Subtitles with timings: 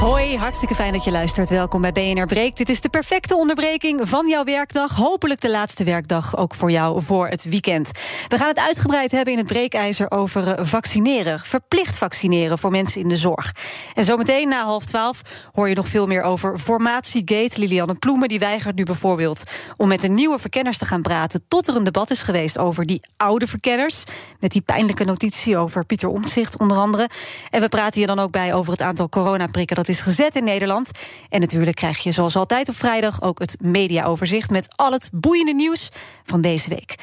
[0.00, 1.50] Hoi, hartstikke fijn dat je luistert.
[1.50, 2.56] Welkom bij BNR Breek.
[2.56, 4.96] Dit is de perfecte onderbreking van jouw werkdag.
[4.96, 7.90] Hopelijk de laatste werkdag ook voor jou voor het weekend.
[8.28, 11.40] We gaan het uitgebreid hebben in het breekijzer over eh, vaccineren.
[11.40, 13.54] Verplicht vaccineren voor mensen in de zorg.
[13.94, 15.20] En zometeen na half twaalf
[15.52, 17.58] hoor je nog veel meer over formatiegate.
[17.58, 19.42] Lilianne Ploemen die weigert nu bijvoorbeeld
[19.76, 21.44] om met de nieuwe verkenners te gaan praten...
[21.48, 24.04] tot er een debat is geweest over die oude verkenners.
[24.38, 27.08] Met die pijnlijke notitie over Pieter Omtzigt onder andere.
[27.50, 29.76] En we praten hier dan ook bij over het aantal coronaprikken...
[29.76, 30.90] dat is gezet in Nederland.
[31.28, 35.54] En natuurlijk krijg je zoals altijd op vrijdag ook het mediaoverzicht met al het boeiende
[35.54, 35.88] nieuws
[36.24, 36.94] van deze week.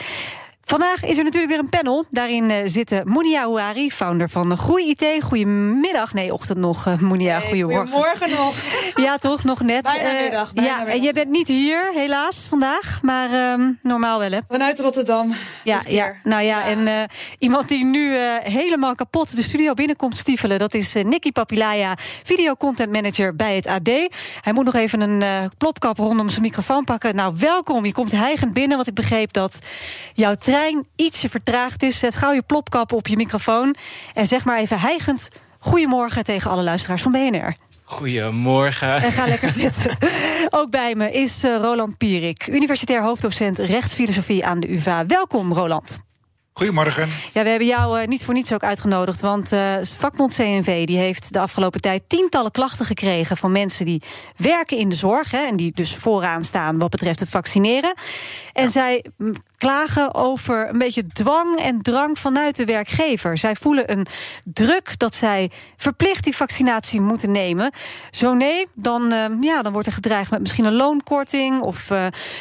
[0.69, 2.05] Vandaag is er natuurlijk weer een panel.
[2.09, 5.23] Daarin uh, zitten Monia Ouari, founder van Groei IT.
[5.23, 7.39] Goedemiddag, nee, ochtend nog, uh, Monia.
[7.39, 7.87] Hey, goedemorgen.
[7.87, 8.55] Goedemorgen nog.
[9.05, 9.83] ja, toch, nog net.
[9.83, 10.95] Bijna uh, middag, bijna ja, middag.
[10.95, 12.99] en jij bent niet hier, helaas, vandaag.
[13.01, 14.39] Maar ehm, normaal wel, hè?
[14.47, 15.33] Vanuit Rotterdam.
[15.63, 20.59] Ja, ja, nou ja, en iemand die nu helemaal kapot de studio binnenkomt stiefelen...
[20.59, 23.87] dat is Nicky Papilaya, videocontent manager bij het AD.
[24.41, 27.15] Hij moet nog even een plopkap rondom zijn microfoon pakken.
[27.15, 27.85] Nou, welkom.
[27.85, 29.59] Je komt hijgend binnen, want ik begreep dat
[30.13, 30.55] jouw trein
[30.95, 31.99] ietsje vertraagd is.
[31.99, 33.75] Zet gauw je plopkap op je microfoon.
[34.13, 37.55] En zeg maar even hijgend goedemorgen tegen alle luisteraars van BNR.
[37.83, 38.95] Goedemorgen.
[38.95, 39.97] En ga lekker zitten.
[40.59, 45.05] Ook bij me is uh, Roland Pierik, universitair hoofddocent rechtsfilosofie aan de UvA.
[45.05, 46.06] Welkom, Roland.
[46.57, 47.07] Goedemorgen.
[47.33, 49.21] Ja, we hebben jou uh, niet voor niets ook uitgenodigd.
[49.21, 54.01] Want uh, vakbond CNV die heeft de afgelopen tijd tientallen klachten gekregen van mensen die
[54.35, 55.31] werken in de zorg.
[55.31, 57.93] Hè, en die dus vooraan staan wat betreft het vaccineren.
[58.53, 58.69] En ja.
[58.69, 59.05] zij
[59.57, 63.37] klagen over een beetje dwang en drang vanuit de werkgever.
[63.37, 64.05] Zij voelen een
[64.43, 67.71] druk dat zij verplicht die vaccinatie moeten nemen.
[68.11, 71.91] Zo nee, dan, uh, ja, dan wordt er gedreigd met misschien een loonkorting of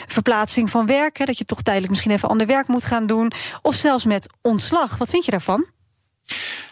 [0.07, 1.19] verplaatsing van werk.
[1.19, 3.33] Hè, dat je toch tijdelijk misschien even ander werk moet gaan doen.
[3.63, 4.97] Of zelfs met ontslag.
[4.99, 5.67] Wat vind je daarvan?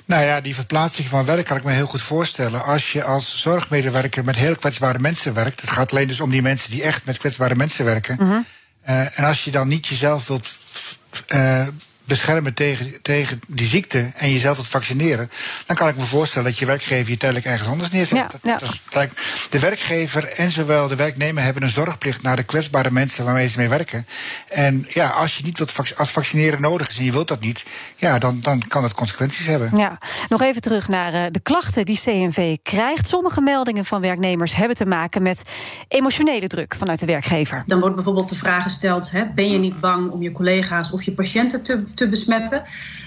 [0.04, 2.64] Nou ja, die verplaatsing van werk kan ik me heel goed voorstellen.
[2.64, 5.60] Als je als zorgmedewerker met heel kwetsbare mensen werkt.
[5.60, 8.16] Het gaat alleen dus om die mensen die echt met kwetsbare mensen werken.
[8.20, 8.38] Mhm.
[8.88, 10.48] Uh, en als je dan niet jezelf wilt
[11.34, 11.66] uh,
[12.04, 15.30] beschermen tegen, tegen die ziekte en jezelf wilt vaccineren,
[15.66, 18.16] dan kan ik me voorstellen dat je werkgever je tijdelijk ergens anders neerzet.
[18.16, 18.56] Ja, ja.
[18.56, 19.08] Dat, dat,
[19.50, 23.58] de werkgever en zowel de werknemer hebben een zorgplicht naar de kwetsbare mensen waarmee ze
[23.58, 24.06] mee werken.
[24.48, 27.64] En ja, als je niet wilt als vaccineren nodig is en je wilt dat niet,
[27.96, 29.70] ja, dan, dan kan dat consequenties hebben.
[29.76, 29.98] Ja,
[30.28, 33.08] nog even terug naar uh, de klachten die CNV krijgt.
[33.08, 35.42] Sommige meldingen van werknemers hebben te maken met
[35.88, 37.62] emotionele druk vanuit de werkgever.
[37.66, 41.02] Dan wordt bijvoorbeeld de vraag gesteld: hè, ben je niet bang om je collega's of
[41.02, 42.62] je patiënten te te besmetten.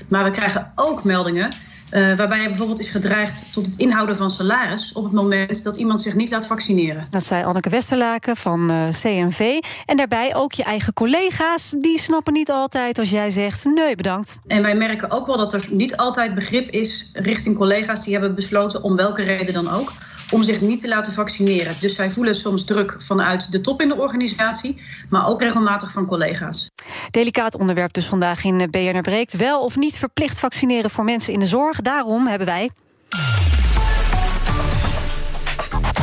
[0.08, 1.50] Maar we krijgen ook meldingen
[1.92, 5.78] uh, waarbij er bijvoorbeeld is gedreigd tot het inhouden van salaris op het moment dat
[5.78, 7.08] iemand zich niet laat vaccineren.
[7.10, 9.60] Dat zei Anneke Westerlaken van uh, CNV.
[9.86, 14.40] En daarbij ook je eigen collega's, die snappen niet altijd als jij zegt nee bedankt.
[14.48, 18.36] En wij merken ook wel dat er niet altijd begrip is richting collega's die hebben
[18.36, 19.92] besloten om welke reden dan ook
[20.32, 21.76] om zich niet te laten vaccineren.
[21.80, 26.06] Dus wij voelen soms druk vanuit de top in de organisatie, maar ook regelmatig van
[26.06, 26.70] collega's.
[27.12, 29.36] Delicaat onderwerp dus vandaag in BNR Breekt.
[29.36, 31.82] Wel of niet verplicht vaccineren voor mensen in de zorg.
[31.82, 32.72] Daarom hebben wij...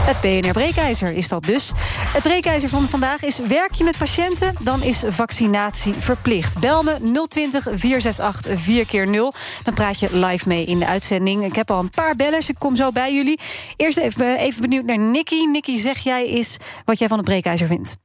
[0.05, 1.71] Het BNR Breekijzer is dat dus.
[2.13, 6.59] Het breekijzer van vandaag is: werk je met patiënten, dan is vaccinatie verplicht.
[6.59, 11.45] Bel me 020 468 4 keer 0 Dan praat je live mee in de uitzending.
[11.45, 13.41] Ik heb al een paar bellers, ik kom zo bij jullie.
[13.77, 15.45] Eerst even, even benieuwd naar Nicky.
[15.45, 17.97] Nicky, zeg jij eens wat jij van het breekijzer vindt.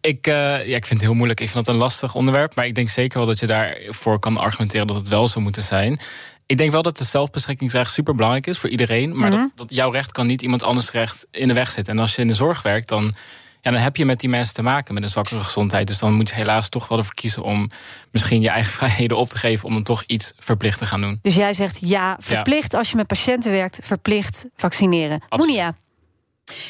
[0.00, 0.34] Ik, uh,
[0.66, 1.40] ja, ik vind het heel moeilijk.
[1.40, 2.54] Ik vind het een lastig onderwerp.
[2.54, 5.62] Maar ik denk zeker wel dat je daarvoor kan argumenteren dat het wel zou moeten
[5.62, 6.00] zijn.
[6.48, 9.16] Ik denk wel dat de zelfbeschikkingsrecht super belangrijk is voor iedereen.
[9.18, 9.38] Maar Mhm.
[9.40, 11.94] dat, dat jouw zitten kan niet iemand anders recht in de weg zitten.
[11.94, 13.14] En als je in de zorg werkt, dan,
[13.60, 15.86] ja, dan heb je met die mensen te maken met een zwakkere gezondheid.
[15.86, 17.70] Dus dan moet je helaas toch wel ervoor kiezen om
[18.10, 19.68] misschien je eigen vrijheden op te geven.
[19.68, 21.18] om dan toch iets verplicht te gaan doen.
[21.22, 25.22] Dus jij zegt ja, verplicht als je met patiënten werkt, verplicht vaccineren.
[25.36, 25.74] Monia.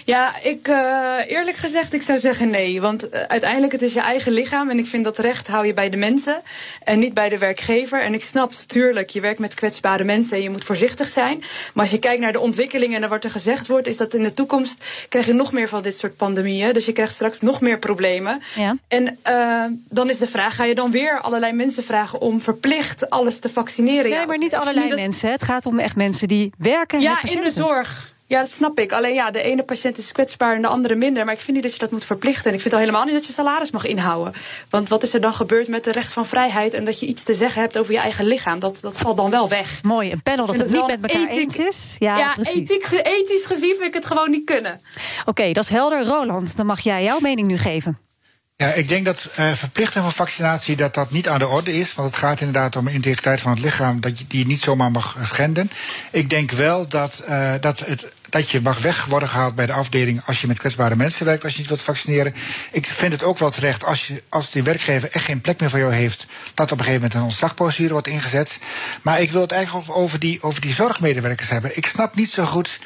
[0.04, 2.80] Ja, ik uh, eerlijk gezegd, ik zou zeggen nee.
[2.80, 4.70] Want uh, uiteindelijk het is je eigen lichaam.
[4.70, 6.42] En ik vind dat recht hou je bij de mensen
[6.84, 8.00] en niet bij de werkgever.
[8.00, 11.38] En ik snap natuurlijk, je werkt met kwetsbare mensen en je moet voorzichtig zijn.
[11.38, 14.22] Maar als je kijkt naar de ontwikkelingen en wat er gezegd wordt, is dat in
[14.22, 16.72] de toekomst krijg je nog meer van dit soort pandemieën.
[16.72, 18.42] Dus je krijgt straks nog meer problemen.
[18.54, 18.76] Ja.
[18.88, 23.10] En uh, dan is de vraag: ga je dan weer allerlei mensen vragen om verplicht
[23.10, 24.10] alles te vaccineren?
[24.10, 25.30] Nee, ja, maar niet allerlei mensen.
[25.30, 27.00] Het gaat om echt mensen die werken.
[27.00, 28.16] Ja, met in de zorg.
[28.28, 28.92] Ja, dat snap ik.
[28.92, 31.24] Alleen ja, de ene patiënt is kwetsbaar en de andere minder.
[31.24, 32.44] Maar ik vind niet dat je dat moet verplichten.
[32.50, 34.32] En ik vind al helemaal niet dat je salaris mag inhouden.
[34.70, 37.22] Want wat is er dan gebeurd met de recht van vrijheid en dat je iets
[37.22, 38.58] te zeggen hebt over je eigen lichaam?
[38.58, 39.82] Dat, dat valt dan wel weg.
[39.82, 41.96] Mooi, een panel dat het niet met elkaar ethiek- eens is.
[41.98, 42.54] Ja, Ja, precies.
[42.54, 44.80] ethiek, ethisch gezien vind ik het gewoon niet kunnen.
[45.24, 46.04] Oké, dat is helder.
[46.04, 47.98] Roland, dan mag jij jouw mening nu geven.
[48.62, 51.94] Ja, ik denk dat eh verplichting van vaccinatie dat dat niet aan de orde is.
[51.94, 54.90] Want het gaat inderdaad om de integriteit van het lichaam, dat je die niet zomaar
[54.90, 55.70] mag schenden.
[56.10, 59.72] Ik denk wel dat, eh dat, het, dat je mag weg worden gehaald bij de
[59.72, 62.34] afdeling als je met kwetsbare mensen werkt, als je niet wilt vaccineren.
[62.72, 65.70] Ik vind het ook wel terecht als, je, als die werkgever echt geen plek meer
[65.70, 68.58] voor jou heeft, dat op een gegeven moment een ontslagprocedure wordt ingezet.
[69.02, 71.76] Maar ik wil het eigenlijk ook over die, over die zorgmedewerkers hebben.
[71.76, 72.78] Ik snap niet zo goed.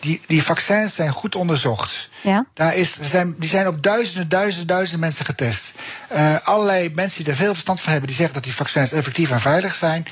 [0.00, 2.08] Die, die vaccins zijn goed onderzocht.
[2.30, 2.46] Ja?
[2.54, 5.64] Daar is, zijn, die zijn op duizenden, duizenden, duizenden mensen getest.
[6.12, 9.30] Uh, allerlei mensen die er veel verstand van hebben, die zeggen dat die vaccins effectief
[9.30, 10.06] en veilig zijn.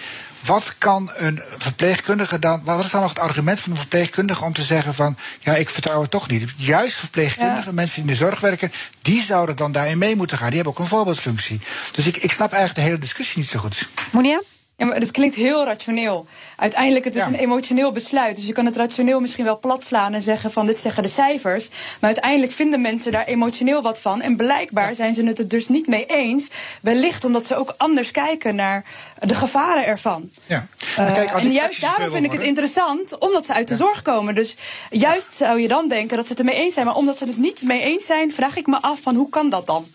[0.45, 2.61] Wat kan een verpleegkundige dan.
[2.65, 5.69] Wat is dan nog het argument van een verpleegkundige om te zeggen van ja, ik
[5.69, 6.53] vertrouw het toch niet?
[6.57, 7.73] Juist verpleegkundigen, Ja.
[7.73, 8.73] mensen die in de zorg werken,
[9.03, 10.47] die zouden dan daarin mee moeten gaan.
[10.47, 11.61] Die hebben ook een voorbeeldfunctie.
[11.93, 13.89] Dus ik, ik snap eigenlijk de hele discussie niet zo goed.
[14.13, 14.43] Monia?
[14.76, 16.26] Ja, maar het klinkt heel rationeel.
[16.56, 17.26] Uiteindelijk het is Ja.
[17.29, 18.37] een emotioneel besluit.
[18.37, 21.09] Dus je kan het rationeel misschien wel plat slaan en zeggen van dit zeggen de
[21.09, 21.69] cijfers.
[21.69, 24.21] Maar uiteindelijk vinden mensen daar emotioneel wat van.
[24.21, 26.49] En blijkbaar zijn ze het er dus niet mee eens.
[26.82, 28.85] Wellicht omdat ze ook anders kijken naar
[29.21, 30.31] de gevaren ervan.
[30.47, 30.67] Ja.
[30.97, 33.77] Maar kijk, als en ik juist daarom vind ik het interessant, omdat ze uit de
[33.77, 34.35] zorg komen.
[34.35, 34.56] Dus
[34.91, 36.87] juist zou je dan denken dat ze het ermee eens zijn.
[36.87, 39.50] Maar omdat ze het niet mee eens zijn, vraag ik me af van hoe kan
[39.50, 39.87] dat dan?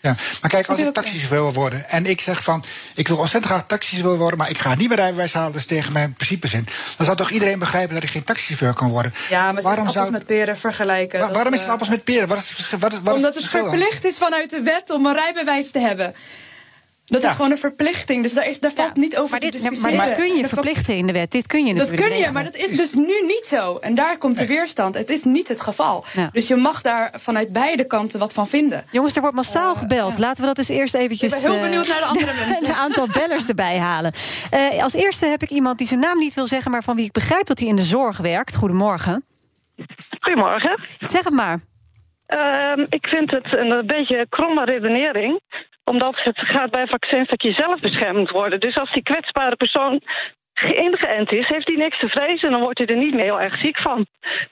[0.00, 2.64] Ja, maar kijk, als ik taxichauffeur wil worden en ik zeg van,
[2.94, 5.66] ik wil ontzettend graag taxichauffeur worden, maar ik ga niet mijn rijbewijs halen, dat is
[5.66, 6.66] tegen mijn principes in.
[6.96, 9.14] Dan zou toch iedereen begrijpen dat ik geen taxichauffeur kan worden?
[9.30, 11.20] Ja, maar ze waarom appels zou, met peren vergelijken.
[11.20, 12.28] wa- waarom is eh, het appels met peren?
[12.28, 12.78] Wat is het verschil?
[12.78, 15.78] Wat is, wat is Omdat het verplicht is vanuit de wet om een rijbewijs te
[15.78, 16.14] hebben.
[17.08, 17.28] Dat Ja.
[17.28, 18.22] is gewoon een verplichting.
[18.22, 20.06] Dus daar, is, daar valt niet over maar te dit, maar discussiëren.
[20.08, 21.30] dit kun je verplichten in de wet.
[21.30, 22.32] Dit kun je Dat natuurlijk kun je, regelen.
[22.32, 23.76] maar dat is dus nu niet zo.
[23.76, 24.94] En daar komt de weerstand.
[24.94, 26.04] Het is niet het geval.
[26.12, 26.28] Ja.
[26.32, 28.84] Dus je mag daar vanuit beide kanten wat van vinden.
[28.90, 30.12] Jongens, er wordt massaal Eh, gebeld.
[30.12, 30.18] ja.
[30.20, 31.36] Laten we dat eens eerst eventjes...
[31.36, 32.66] Ik ben heel eh, benieuwd naar de andere mensen.
[32.68, 34.12] een aantal bellers erbij halen.
[34.50, 36.70] Eh, als eerste heb ik iemand die zijn naam niet wil zeggen...
[36.70, 38.56] maar van wie ik begrijp dat hij in de zorg werkt.
[38.56, 39.24] Goedemorgen.
[40.20, 40.80] Goedemorgen.
[40.98, 41.60] Zeg het maar.
[42.26, 45.40] Ehm, ik vind het een, een beetje kromme redenering.
[45.90, 48.60] Omdat het gaat bij vaccins dat je zelf beschermd worden.
[48.60, 50.00] Dus als die kwetsbare persoon
[50.62, 52.46] ingeënt is, heeft hij niks te vrezen.
[52.46, 54.06] En dan wordt hij er niet meer heel erg ziek van.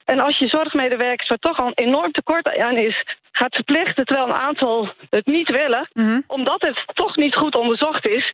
[0.05, 4.27] En als je zorgmedewerkers, waar toch al een enorm tekort aan is, gaat verplichten terwijl
[4.27, 6.21] een aantal het niet willen, Mhm.
[6.27, 8.33] omdat het toch niet goed onderzocht is.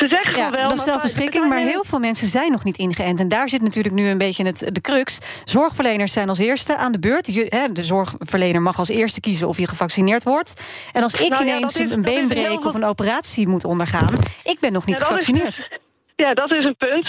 [0.00, 0.62] Ze zeggen Ja, wel.
[0.62, 3.20] dat is maar zelfbeschikking, maar heel veel mensen zijn nog niet ingeënt.
[3.20, 5.18] En daar zit natuurlijk nu een beetje het, de crux.
[5.44, 7.34] Zorgverleners zijn als eerste aan de beurt.
[7.34, 10.62] Je, hè, de zorgverlener mag als eerste kiezen of je gevaccineerd wordt.
[10.92, 12.84] En als ik Nou ineens is- een dat is been heel breek veel- of een
[12.84, 14.08] operatie moet ondergaan...
[14.44, 15.78] ik ben nog niet Ja, dat is- gevaccineerd.
[16.16, 17.06] Ja, dat is een punt.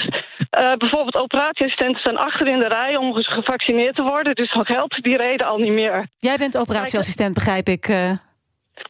[0.49, 4.35] Eh, bijvoorbeeld operatieassistenten staan achter in de rij om gevaccineerd te worden.
[4.35, 6.07] Dus dan geldt die reden al niet meer.
[6.19, 7.87] Jij bent operatieassistent, begrijp ik.
[7.87, 8.11] eh.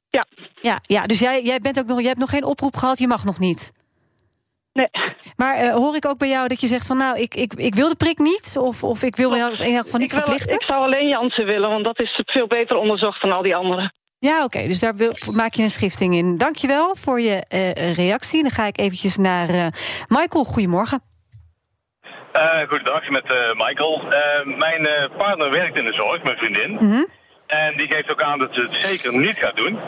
[0.09, 0.25] Ja.
[0.61, 3.07] Ja, ja dus jij, jij, bent ook nog, jij hebt nog geen oproep gehad, je
[3.07, 3.71] mag nog niet.
[4.73, 4.89] Nee.
[5.35, 7.75] Maar eh, hoor ik ook bij jou dat je zegt van nou, ik, ik, ik
[7.75, 8.55] wil de prik niet...
[8.59, 10.55] of, of ik wil me in elk geval niet ik, wil- verplichten?
[10.55, 13.93] ik zou alleen Janssen willen, want dat is veel beter onderzocht dan al die anderen.
[14.19, 16.37] Ja, oké, dus daar wil, maak je een schifting in.
[16.37, 18.41] Dankjewel voor je eh, reactie.
[18.41, 19.67] Dan ga ik eventjes naar eh,
[20.07, 20.43] Michael.
[20.43, 21.01] Goedemorgen.
[22.31, 24.01] Eh goedendag, met eh, Michael.
[24.11, 26.71] Eh, mijn eh, partner werkt in de zorg, mijn vriendin.
[26.73, 27.03] Mhm.
[27.51, 29.79] En die geeft ook aan dat ze het zeker niet gaat doen.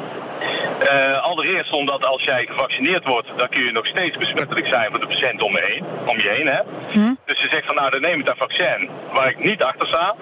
[0.80, 5.00] Eh, allereerst omdat als jij gevaccineerd wordt, dan kun je nog steeds besmettelijk zijn voor
[5.00, 5.86] de patiënt om je heen.
[6.06, 6.62] Om je heen hè?
[7.00, 7.14] Mhm.
[7.26, 10.16] Dus ze zegt van nou, dan neem ik dat vaccin waar ik niet achter sta.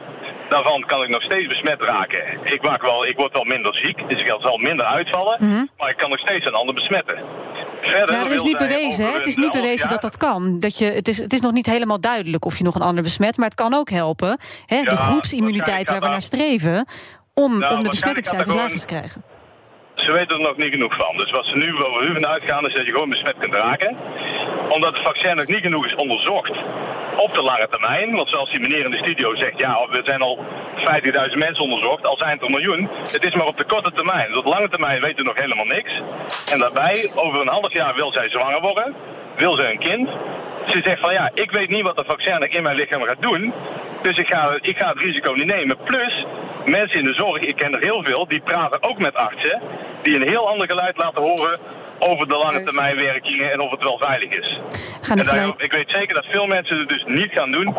[0.50, 2.24] Daarvan kan ik nog steeds besmet raken.
[2.44, 5.38] Ik, maak wel, ik word wel minder ziek, dus ik zal minder uitvallen.
[5.40, 5.66] Mhm.
[5.78, 7.20] Maar ik kan nog steeds een ander besmetten.
[7.82, 9.06] Verder Ja, dat is niet bewezen.
[9.06, 9.12] Hè?
[9.12, 10.60] Het is niet bewezen dat dat kan.
[10.60, 13.04] Dat je, het, is, het is nog niet helemaal duidelijk of je nog een ander
[13.04, 13.38] besmet.
[13.38, 14.38] Maar het kan ook helpen.
[14.66, 14.76] Hè?
[14.76, 16.86] Ja, de groepsimmuniteit waar we naar streven.
[17.34, 19.24] Om, Nou, om de besmettingscijfers er lager te krijgen.
[19.96, 21.18] Ze weten er nog niet genoeg van.
[21.18, 23.98] Dus wat ze nu over van uitgaan is dat je gewoon besmet kunt raken.
[24.70, 26.56] Omdat het vaccin nog niet genoeg is onderzocht
[27.16, 28.16] op de lange termijn.
[28.16, 30.40] Want zoals die meneer in de studio zegt, ja, er zijn al
[30.76, 32.90] 50.000 mensen onderzocht, al zijn het er miljoen.
[33.12, 34.28] Het is maar op de korte termijn.
[34.28, 35.92] Dus op de lange termijn weten we nog helemaal niks.
[36.52, 38.96] En daarbij, over een half jaar wil zij zwanger worden,
[39.36, 40.10] wil zij een kind.
[40.66, 43.54] Ze zegt van ja, ik weet niet wat de vaccin in mijn lichaam gaat doen.
[44.02, 45.78] Dus ik ga, ik ga het risico niet nemen.
[45.84, 46.26] Plus,
[46.65, 49.62] mensen in de zorg, ik ken er heel veel, die praten ook met artsen.
[50.01, 51.60] Die een heel ander geluid laten horen
[52.00, 54.60] over de lange termijn werkingen en of het wel veilig is.
[55.01, 57.75] Gaan En daarom- ik weet zeker dat veel mensen het dus niet gaan doen.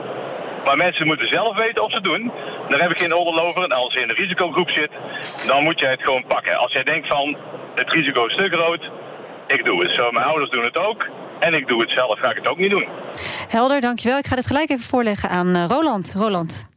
[0.64, 2.32] Maar mensen moeten zelf weten of ze het doen.
[2.68, 3.62] Daar heb ik geen oordeel over.
[3.62, 4.90] En als je in de risicogroep zit,
[5.46, 6.56] dan moet jij het gewoon pakken.
[6.56, 7.36] Als jij denkt van,
[7.74, 8.90] het risico is te groot,
[9.46, 9.92] ik doe het.
[9.92, 11.06] Zo, mijn ouders doen het ook.
[11.38, 12.86] En ik doe het zelf, ga ik het ook niet doen.
[13.48, 14.18] Helder, dankjewel.
[14.18, 16.14] Ik ga dit gelijk even voorleggen aan eh, Roland.
[16.18, 16.71] Roland.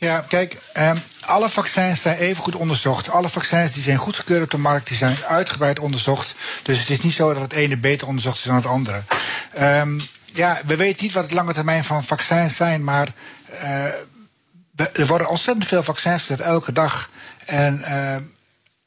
[0.00, 3.10] Ja, kijk, ehm, alle vaccins zijn even goed onderzocht.
[3.10, 6.34] Alle vaccins die zijn goedgekeurd op de markt, die zijn uitgebreid onderzocht.
[6.62, 9.02] Dus het is niet zo dat het ene beter onderzocht is dan het andere.
[9.52, 13.08] Ehm, ja, we weten niet wat de lange termijn van vaccins zijn, maar
[13.44, 13.84] eh,
[14.92, 17.10] er worden ontzettend veel vaccins gezet elke dag.
[17.44, 18.14] En eh,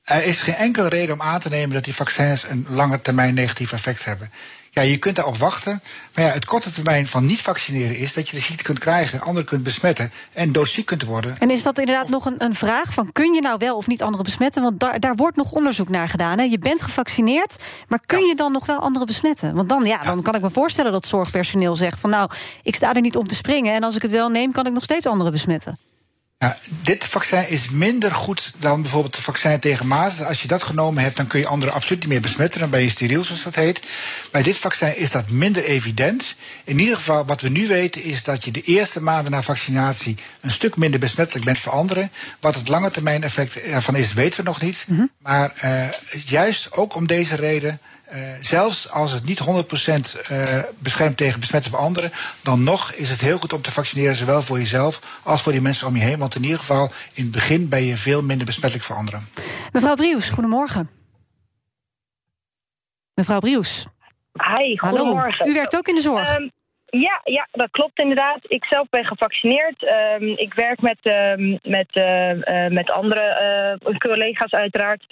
[0.04, 3.34] er is geen enkele reden om aan te nemen dat die vaccins een lange termijn
[3.34, 4.32] negatief effect hebben.
[4.74, 5.82] Ja, je kunt daarop wachten.
[6.16, 9.22] Maar ja, het korte termijn van niet vaccineren is dat je de ziekte kunt krijgen,
[9.22, 11.36] anderen kunt besmetten en doodziek kunt worden.
[11.40, 14.02] En is dat inderdaad nog een, een vraag van kun je nou wel of niet
[14.02, 14.62] anderen besmetten?
[14.62, 16.38] Want daar, daar wordt nog onderzoek naar gedaan.
[16.38, 16.44] Hè?
[16.44, 17.56] Je bent gevaccineerd,
[17.88, 19.54] maar kun je dan nog wel anderen besmetten?
[19.54, 22.30] Want dan, ja, dan kan ik me voorstellen dat zorgpersoneel zegt van nou,
[22.64, 24.74] ik sta er niet om te springen en als ik het wel neem, kan ik
[24.74, 25.80] nog steeds anderen besmetten.
[26.42, 30.28] Ja, dit vaccin is minder goed dan bijvoorbeeld het vaccin tegen mazelen.
[30.28, 32.60] Als je dat genomen hebt, dan kun je anderen absoluut niet meer besmetten.
[32.60, 33.82] Dan ben je steriel, zoals dat heet.
[34.32, 36.36] Bij dit vaccin is dat minder evident.
[36.64, 40.18] In ieder geval, wat we nu weten, is dat je de eerste maanden na vaccinatie
[40.42, 42.12] een stuk minder besmettelijk bent voor anderen.
[42.40, 44.86] Wat het lange termijn effect ervan is, weten we nog niet.
[45.18, 45.88] Maar eh,
[46.26, 47.80] juist ook om deze reden.
[48.12, 49.44] Eh, zelfs als het niet 100%
[50.30, 52.12] eh, beschermt tegen besmetten van anderen,
[52.44, 55.62] dan nog is het heel goed om te vaccineren, zowel voor jezelf als voor die
[55.62, 56.20] mensen om je heen.
[56.20, 59.28] Want in ieder geval, in het begin ben je veel minder besmettelijk voor anderen.
[59.72, 60.90] Mevrouw Brius, goedemorgen.
[63.14, 63.86] Mevrouw Brius.
[64.34, 65.34] Hi, goedemorgen.
[65.38, 65.52] Hallo.
[65.52, 66.36] U werkt ook in de zorg.
[66.36, 66.48] Ehm,
[66.86, 68.40] ja, ja, dat klopt inderdaad.
[68.42, 69.86] Ik zelf ben gevaccineerd.
[69.86, 73.20] Ehm, ik werk met, ehm, met, eh, eh, met andere
[73.84, 75.06] eh, collega's uiteraard.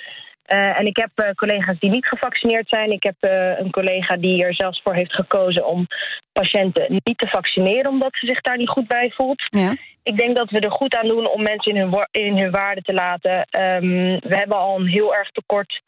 [0.49, 2.91] Eh, en ik heb eh, collega's die niet gevaccineerd zijn.
[2.91, 5.87] Ik heb eh, een collega die er zelfs voor heeft gekozen om
[6.31, 9.43] patiënten niet te vaccineren, omdat ze zich daar niet goed bij voelt.
[9.49, 9.75] Ja.
[10.03, 12.81] Ik denk dat we er goed aan doen om mensen in hun, in hun waarde
[12.81, 13.45] te laten.
[13.49, 15.81] Ehm, we hebben al een heel erg tekort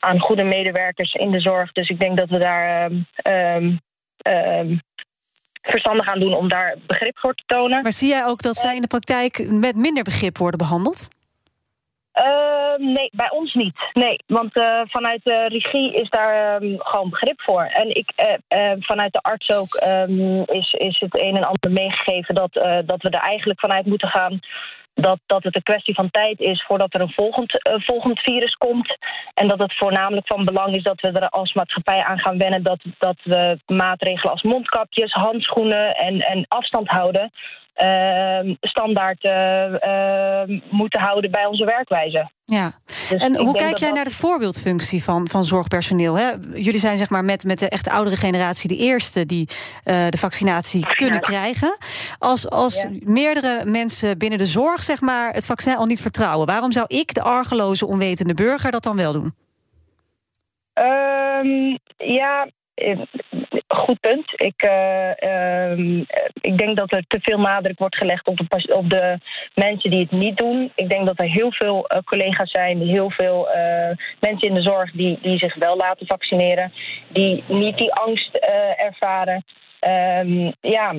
[0.00, 1.72] aan goede medewerkers in de zorg.
[1.72, 3.76] Dus ik denk dat we daar ehm,
[4.16, 4.76] ehm,
[5.62, 7.82] verstandig aan doen om daar begrip voor te tonen.
[7.82, 11.08] Maar zie jij ook dat zij in de praktijk met minder begrip worden behandeld?
[12.18, 13.74] Ehm, nee, bij ons niet.
[13.92, 17.62] Nee, want eh, vanuit de regie is daar ehm, gewoon begrip voor.
[17.62, 18.12] En ik,
[18.48, 22.52] eh, vanuit de arts ook ehm, is, is het een en ander meegegeven dat,
[22.86, 24.40] dat we er eigenlijk vanuit moeten gaan.
[24.94, 28.96] Dat, dat het een kwestie van tijd is voordat er een volgend, volgend virus komt.
[29.34, 32.62] En dat het voornamelijk van belang is dat we er als maatschappij aan gaan wennen.
[32.62, 37.30] Dat, dat we maatregelen als mondkapjes, handschoenen en, en afstand houden.
[37.78, 42.30] Ehm, standaard eh, eh, moeten houden bij onze werkwijze.
[42.44, 42.70] Ja.
[42.86, 46.14] Dus en hoe kijk jij dat- naar de voorbeeldfunctie van, van zorgpersoneel?
[46.18, 46.30] Hè?
[46.54, 49.48] Jullie zijn zeg maar met, met de echte oudere generatie de eerste die
[49.84, 51.76] eh, de vaccinatie kunnen krijgen.
[52.18, 52.88] Als, als Ja.
[53.00, 57.14] meerdere mensen binnen de zorg zeg maar, het vaccin al niet vertrouwen, waarom zou ik,
[57.14, 59.34] de argeloze, onwetende burger, dat dan wel doen?
[60.72, 63.00] Ehm, ja, eh,
[63.68, 64.32] goed punt.
[64.36, 68.74] Ik, eh, ehm, eh, ik denk dat er te veel nadruk wordt gelegd op de,
[68.74, 69.18] op de
[69.54, 70.72] mensen die het niet doen.
[70.74, 74.62] Ik denk dat er heel veel eh, collega's zijn, heel veel eh, mensen in de
[74.62, 76.72] zorg die, die zich wel laten vaccineren,
[77.08, 78.34] die niet die angst
[78.76, 79.44] ervaren.
[79.78, 80.94] Ehm, ja,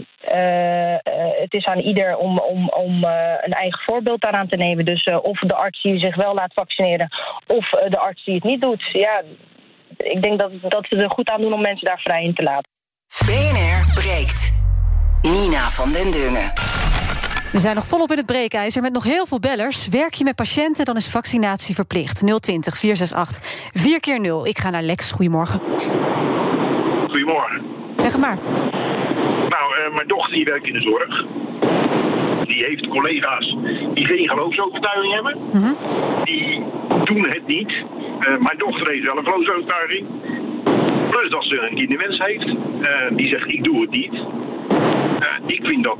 [1.41, 3.03] het is aan ieder om, om, om
[3.41, 4.85] een eigen voorbeeld daaraan te nemen.
[4.85, 7.09] Dus of de arts die zich wel laat vaccineren,
[7.47, 8.89] of de arts die het niet doet.
[8.91, 9.21] Ja,
[9.97, 12.43] ik denk dat, dat we er goed aan doen om mensen daar vrij in te
[12.43, 12.71] laten.
[13.25, 14.51] BNR breekt.
[15.21, 16.51] Nina van den Dungen.
[17.51, 19.87] We zijn nog volop in het breekijzer met nog heel veel bellers.
[19.87, 22.17] Werk je met patiënten, dan is vaccinatie verplicht.
[22.41, 25.11] 020 468 4 keer 0 Ik ga naar Lex.
[25.11, 25.59] Goedemorgen.
[27.07, 27.65] Goedemorgen.
[27.97, 28.37] Zeg het maar.
[29.49, 31.38] Nou, eh, mijn dochter die werkt in de zorg.
[32.49, 33.55] Die heeft collega's
[33.93, 35.37] die geen geloofsovertuiging hebben.
[36.23, 36.63] Die
[37.03, 37.71] doen het niet.
[38.19, 40.05] Eh, mijn dochter heeft wel een geloofsovertuiging.
[41.09, 42.47] Plus dat ze een kinderwens heeft.
[42.81, 44.13] Eh, die zegt, ik doe het niet.
[45.19, 45.97] Eh, ik vind dat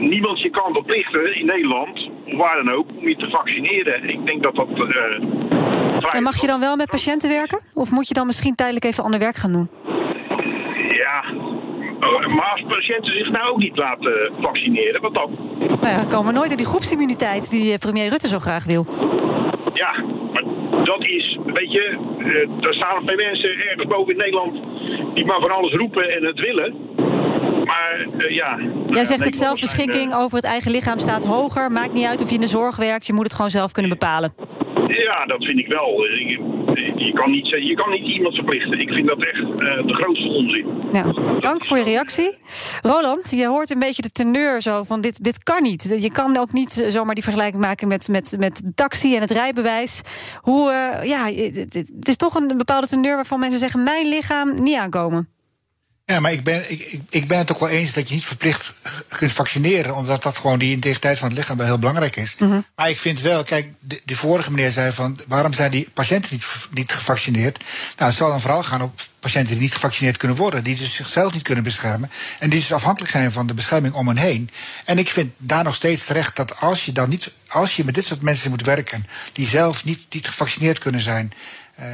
[0.00, 4.08] niemand je kan verplichten in Nederland, waar dan ook, om je te vaccineren.
[4.08, 4.68] Ik denk dat dat...
[6.12, 7.62] En mag je dan wel met patiënten werken?
[7.74, 9.87] Of moet je dan misschien tijdelijk even ander werk gaan doen?
[12.08, 15.30] Maar als patiënten zich nou ook niet laten vaccineren, wat dan?
[15.58, 18.86] Nou ja, komen we nooit in die groepsimmuniteit die eh, premier Rutte zo graag wil.
[19.74, 20.44] Ja, maar
[20.84, 24.52] dat is, weet je, eh, er staan een paar mensen ergens boven in Nederland
[25.14, 26.74] die maar van alles roepen en het willen.
[27.64, 28.58] Maar uh, ja.
[28.90, 31.72] Jij zegt het zelfbeschikking over het eigen lichaam staat hoger.
[31.72, 33.90] Maakt niet uit of je in de zorg werkt, je moet het gewoon zelf kunnen
[33.90, 34.32] bepalen.
[34.86, 36.06] Ja, dat vind ik wel.
[36.96, 38.80] Je, kan, niet, je kan niet iemand verplichten.
[38.80, 40.66] Ik vind dat echt uh, de grootste onzin.
[40.92, 42.38] Nou, dank voor je reactie.
[42.82, 45.96] Roland, je hoort een beetje de teneur zo van dit, dit kan niet.
[46.00, 50.02] Je kan ook niet zomaar die vergelijking maken met, met, met taxi en het rijbewijs.
[50.40, 53.82] Hoe, ja, het is toch een bepaalde teneur waarvan mensen zeggen...
[53.82, 55.28] mijn lichaam niet aankomen.
[56.12, 58.72] Ja, maar ik ben, ik, ik ben het ook wel eens dat je niet verplicht
[59.08, 62.36] kunt vaccineren, omdat dat gewoon die integriteit van het lichaam wel heel belangrijk is.
[62.38, 62.60] Mhm.
[62.76, 66.28] Maar ik vind wel, kijk, de, de, vorige meneer zei van waarom zijn die patiënten
[66.32, 67.58] niet, niet gevaccineerd?
[67.96, 70.94] Nou, het zal dan vooral gaan op patiënten die niet gevaccineerd kunnen worden, die dus
[70.94, 74.50] zichzelf niet kunnen beschermen en die dus afhankelijk zijn van de bescherming om hen heen.
[74.84, 77.94] En ik vind daar nog steeds terecht dat als je dan niet, als je met
[77.94, 81.32] dit soort mensen moet werken, die zelf niet, niet gevaccineerd kunnen zijn,
[81.80, 81.84] uh,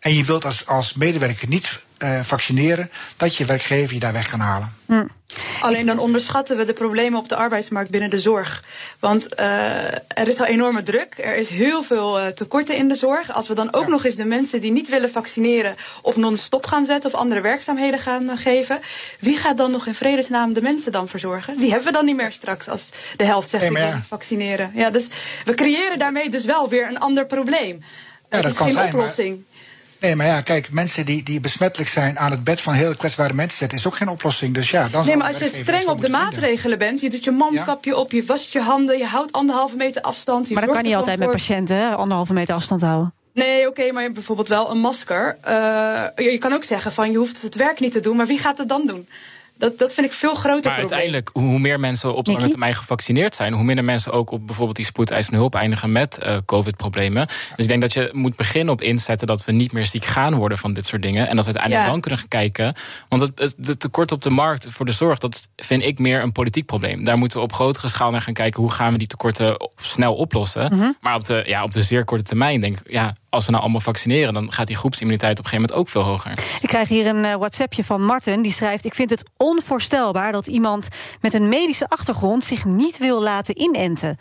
[0.00, 4.30] en je wilt als, als medewerker niet uh, vaccineren, dat je werkgever je daar weg
[4.30, 4.72] kan halen.
[4.86, 5.04] Hm.
[5.60, 8.64] Alleen dan onderschatten we de problemen op de arbeidsmarkt binnen de zorg.
[8.98, 11.14] Want uh, er is al enorme druk.
[11.18, 13.32] Er is heel veel uh, tekorten in de zorg.
[13.32, 13.88] Als we dan ook ja.
[13.88, 18.00] nog eens de mensen die niet willen vaccineren op non-stop gaan zetten of andere werkzaamheden
[18.00, 18.80] gaan geven.
[19.20, 21.58] Wie gaat dan nog in vredesnaam de mensen dan verzorgen?
[21.58, 24.70] Die hebben we dan niet meer straks als de helft zegt nee, ik wil vaccineren.
[24.74, 25.08] Ja, dus
[25.44, 27.82] we creëren daarmee dus wel weer een ander probleem.
[28.30, 29.36] Ja, dat is kan geen zijn, oplossing.
[29.36, 29.57] Maar...
[30.00, 33.34] Nee, maar ja, kijk, mensen die, die besmettelijk zijn aan het bed van heel kwetsbare
[33.34, 34.54] mensen zetten, is ook geen oplossing.
[34.54, 37.30] Dus ja, dan nee, maar als je streng op de maatregelen bent, je doet je
[37.30, 37.96] mondkapje ja?
[37.96, 40.48] op, je wast je handen, je houdt anderhalve meter afstand.
[40.48, 41.26] Je maar dat kan niet altijd voor...
[41.26, 41.94] met patiënten, hè?
[41.94, 43.12] anderhalve meter afstand houden.
[43.32, 45.36] Nee, oké, okay, maar je hebt bijvoorbeeld wel een masker.
[45.48, 45.52] Uh,
[46.16, 48.58] je kan ook zeggen van je hoeft het werk niet te doen, maar wie gaat
[48.58, 49.08] het dan doen?
[49.58, 50.80] Dat, dat vind ik veel groter maar probleem.
[50.80, 53.52] uiteindelijk, hoe meer mensen op lange termijn gevaccineerd zijn...
[53.52, 57.26] hoe minder mensen ook op bijvoorbeeld die spoedeisende hulp eindigen met uh, covid-problemen.
[57.26, 59.26] Dus ik denk dat je moet beginnen op inzetten...
[59.26, 61.28] dat we niet meer ziek gaan worden van dit soort dingen.
[61.28, 61.90] En dat we uiteindelijk ja.
[61.92, 62.74] dan kunnen gaan kijken.
[63.08, 65.18] Want het, het, het, tekort op de markt voor de zorg...
[65.18, 67.04] dat vind ik meer een politiek probleem.
[67.04, 68.62] Daar moeten we op grotere schaal naar gaan kijken...
[68.62, 70.64] hoe gaan we die tekorten snel oplossen.
[70.64, 70.74] Mhm.
[70.74, 70.96] Mm -hmm.
[71.00, 72.92] Maar op de, ja, op de zeer korte termijn denk ik...
[72.92, 74.34] Ja, als we nou allemaal vaccineren...
[74.34, 76.30] dan gaat die groepsimmuniteit op een gegeven moment ook veel hoger.
[76.60, 78.42] Ik krijg hier een uh, WhatsAppje van Martin.
[78.42, 80.88] Die schrijft, ik vind het onvoorstelbaar dat iemand
[81.20, 84.16] met een medische achtergrond zich niet wil laten inenten.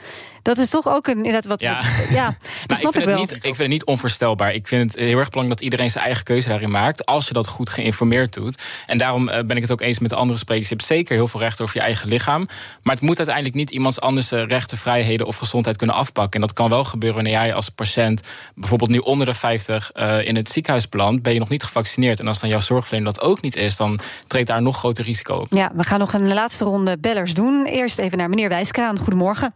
[0.47, 1.59] Dat is toch ook een, inderdaad wat.
[1.59, 2.25] Ja, ja
[2.65, 3.17] dat nou, snap ik, wel.
[3.17, 4.53] Niet, ik vind het niet onvoorstelbaar.
[4.53, 7.05] Ik vind het heel erg belangrijk dat iedereen zijn eigen keuze daarin maakt.
[7.05, 8.61] Als je dat goed geïnformeerd doet.
[8.85, 10.69] En daarom uh, ben ik het ook eens met de andere sprekers.
[10.69, 12.47] Je hebt zeker heel veel rechten over je eigen lichaam.
[12.83, 16.41] Maar het moet uiteindelijk niet iemands anders rechten, vrijheden of gezondheid kunnen afpakken.
[16.41, 18.21] En dat kan wel gebeuren wanneer jij als patiënt
[18.55, 21.21] bijvoorbeeld nu onder de 50 uh, in het ziekenhuis belandt.
[21.21, 22.19] Ben je nog niet gevaccineerd.
[22.19, 25.35] En als dan jouw zorgverlener dat ook niet is, dan treedt daar nog groter risico
[25.35, 25.47] op.
[25.49, 27.65] Ja, we gaan nog een laatste ronde bellers doen.
[27.65, 28.99] Eerst even naar meneer Wijskraan.
[28.99, 29.53] Goedemorgen.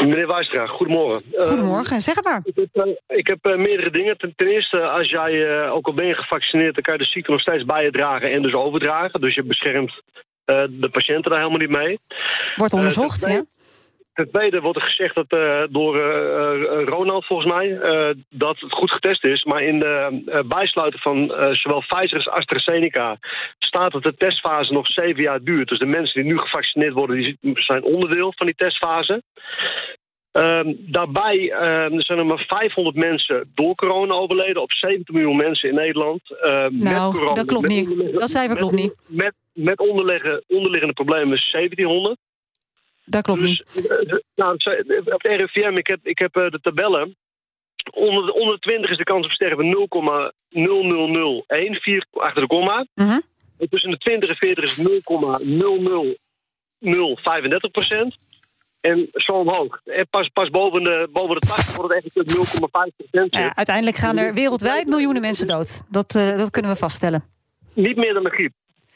[0.00, 1.22] Meneer Wijstra, goedemorgen.
[1.32, 2.40] Goedemorgen, uh, zeg het maar.
[2.44, 4.18] Ik heb, ik heb uh, meerdere dingen.
[4.18, 6.74] Ten, ten, eerste, als jij, ook al ben je gevaccineerd...
[6.74, 9.20] dan kan je de ziekte nog steeds bij je dragen en dus overdragen.
[9.20, 10.02] Dus je beschermt
[10.44, 11.98] de patiënten daar helemaal niet mee.
[12.54, 13.42] Wordt onderzocht, ja?
[14.16, 18.72] Ten tweede wordt er gezegd dat, uh, door uh, Ronald, volgens mij, uh, dat het
[18.72, 19.44] goed getest is.
[19.44, 23.18] Maar in de bijsluiten van zowel Pfizer als AstraZeneca
[23.58, 25.68] staat dat de testfase nog zeven jaar duurt.
[25.68, 29.22] Dus de mensen die nu gevaccineerd worden, die zijn onderdeel van die testfase.
[30.32, 35.68] Uh, daarbij uh, zijn er maar 500 mensen door corona overleden op 70 miljoen mensen
[35.68, 36.20] in Nederland.
[36.30, 38.18] Uh, nou, met corona, dat klopt met niet.
[38.18, 38.94] Dat cijfer klopt niet.
[39.06, 42.16] Met, met onderliggende, onderliggende problemen 1700.
[43.06, 43.64] Dat klopt dus, niet.
[44.34, 44.52] Nou,
[45.04, 47.16] op de RIVM, ik heb, ik heb de tabellen.
[47.90, 49.70] Onder de, onder de 20 is de kans op sterven 0,0001,
[51.80, 52.86] 4 achter de komma.
[52.94, 53.22] Mm -hmm.
[53.58, 58.16] En tussen de 20 en 40 is 0,00035 procent.
[58.80, 59.80] En zo omhoog.
[59.84, 62.42] En pas, pas boven, de, boven de 80 wordt het echt 0,5
[62.96, 63.34] procent.
[63.34, 65.82] Ja, uiteindelijk gaan er wereldwijd miljoenen mensen dood.
[65.90, 67.24] Dat, uh, dat kunnen we vaststellen.
[67.74, 68.52] Niet meer dan de griep.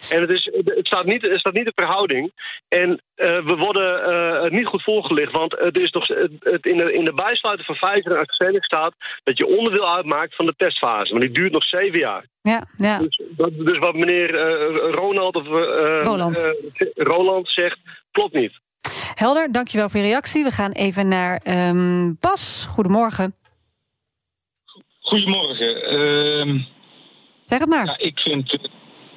[0.09, 2.33] En het, is, het, staat niet, het staat niet in verhouding.
[2.69, 5.33] En uh, we worden uh, niet goed voorgelicht.
[5.33, 8.65] Want het is toch, het, het in, de, in de bijsluiter van Pfizer en AstraZeneca
[8.65, 8.95] staat...
[9.25, 11.13] dat je onderdeel uitmaakt van de testfase.
[11.13, 12.25] Maar die duurt nog zeven jaar.
[12.43, 12.99] Ja, ja.
[12.99, 15.47] Dus, dat, dus wat meneer uh, Ronald of
[16.07, 16.55] Roland.
[16.95, 17.79] Roland zegt,
[18.11, 18.53] klopt niet.
[19.15, 20.45] Helder, dankjewel voor je reactie.
[20.45, 22.67] We gaan even naar um, Bas.
[22.71, 23.35] Goedemorgen.
[25.01, 25.95] Goedemorgen.
[25.95, 26.63] Uh,
[27.45, 27.87] zeg het maar.
[27.87, 28.59] Ja, ik vind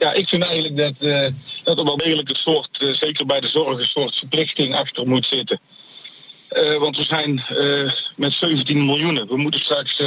[0.04, 1.28] ja, ik vind eigenlijk dat, uh,
[1.64, 5.08] dat er wel degelijk een soort, uh, zeker bij de zorg, een soort verplichting achter
[5.08, 5.60] moet zitten.
[6.52, 7.44] Uh, want we zijn
[8.16, 9.28] met 17 miljoen.
[9.28, 10.02] We moeten straks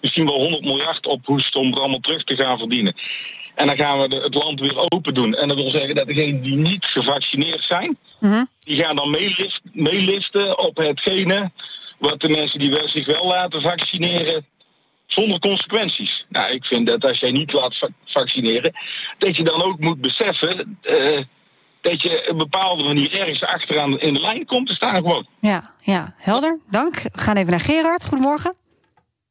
[0.00, 2.94] misschien wel 100 miljard ophoesten om het allemaal terug te gaan verdienen.
[3.54, 5.34] En dan gaan we de, het land weer open doen.
[5.34, 8.48] En dat wil zeggen dat degenen die niet gevaccineerd zijn, mm -hmm.
[8.58, 11.50] die gaan dan meelist, meelisten op hetgene
[11.98, 14.46] wat de mensen die zich wel laten vaccineren
[15.12, 16.24] zonder consequenties.
[16.28, 18.72] Nou, ik vind dat als jij niet laat va- vaccineren,
[19.18, 21.24] dat je dan ook moet beseffen eh,
[21.80, 25.26] dat je een bepaalde manier ergens achteraan in de lijn komt te staan gewoon.
[25.40, 26.58] Ja, ja, helder.
[26.70, 26.94] Dank.
[27.02, 28.06] We gaan even naar Gerard.
[28.06, 28.54] Goedemorgen.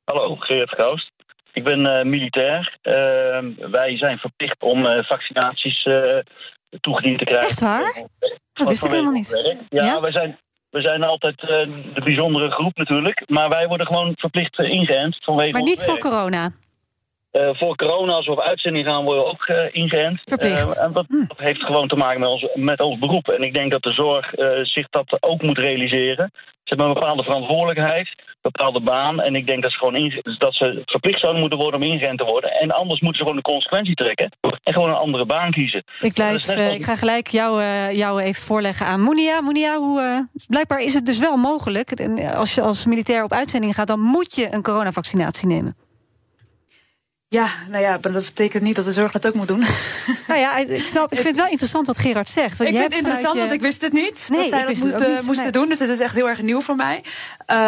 [0.03, 1.11] Hallo, Geert Gaust.
[1.53, 2.77] Ik ben eh, militair.
[2.83, 6.17] Uh, wij zijn verplicht om uh, vaccinaties uh,
[6.79, 7.49] toegediend te krijgen.
[7.49, 8.07] Echt waar?
[8.53, 9.57] Dat wist ik helemaal niet.
[9.69, 10.01] Ja, ja?
[10.01, 10.39] Wij, zijn,
[10.69, 11.49] wij zijn altijd uh,
[11.93, 13.23] de bijzondere groep natuurlijk.
[13.27, 16.49] Maar wij worden gewoon verplicht ingeënt vanwege Maar niet voor corona?
[17.31, 20.21] Uh, voor corona, als we op uitzending gaan, worden we ook uh, ingeënt.
[20.25, 20.77] Verplicht.
[20.77, 21.27] Uh, en dat, hm.
[21.27, 23.27] dat, heeft gewoon te maken met ons, met ons beroep.
[23.27, 26.31] En ik denk dat de zorg zich dat ook moet realiseren.
[26.33, 28.09] Ze hebben een bepaalde verantwoordelijkheid,
[28.41, 29.21] bepaalde baan.
[29.21, 32.17] En ik denk dat ze, gewoon in, dat ze verplicht zouden moeten worden om ingeënt
[32.17, 32.51] te worden.
[32.51, 34.31] En anders moeten ze gewoon de consequentie trekken.
[34.63, 35.83] En gewoon een andere baan kiezen.
[35.99, 39.41] Ik, blijf, ik ga gelijk jou, jou even voorleggen aan Monia.
[39.41, 42.01] Monia, hoe, blijkbaar is het dus wel mogelijk.
[42.35, 45.88] Als je als militair op uitzending gaat, dan moet je een coronavaccinatie nemen.
[47.31, 49.63] Ja, nou ja, maar dat betekent niet dat de zorg dat ook moet doen.
[50.27, 52.57] Nou ja, ik, snap, ik vind het wel interessant wat Gerard zegt.
[52.57, 53.39] Want ik vind het interessant, je...
[53.39, 54.27] want ik wist het niet.
[54.29, 55.51] Nee, dat zij dat moesten, niet, moesten nee.
[55.51, 55.69] doen.
[55.69, 57.01] Dus het is echt heel erg nieuw voor mij.
[57.03, 57.05] Uh,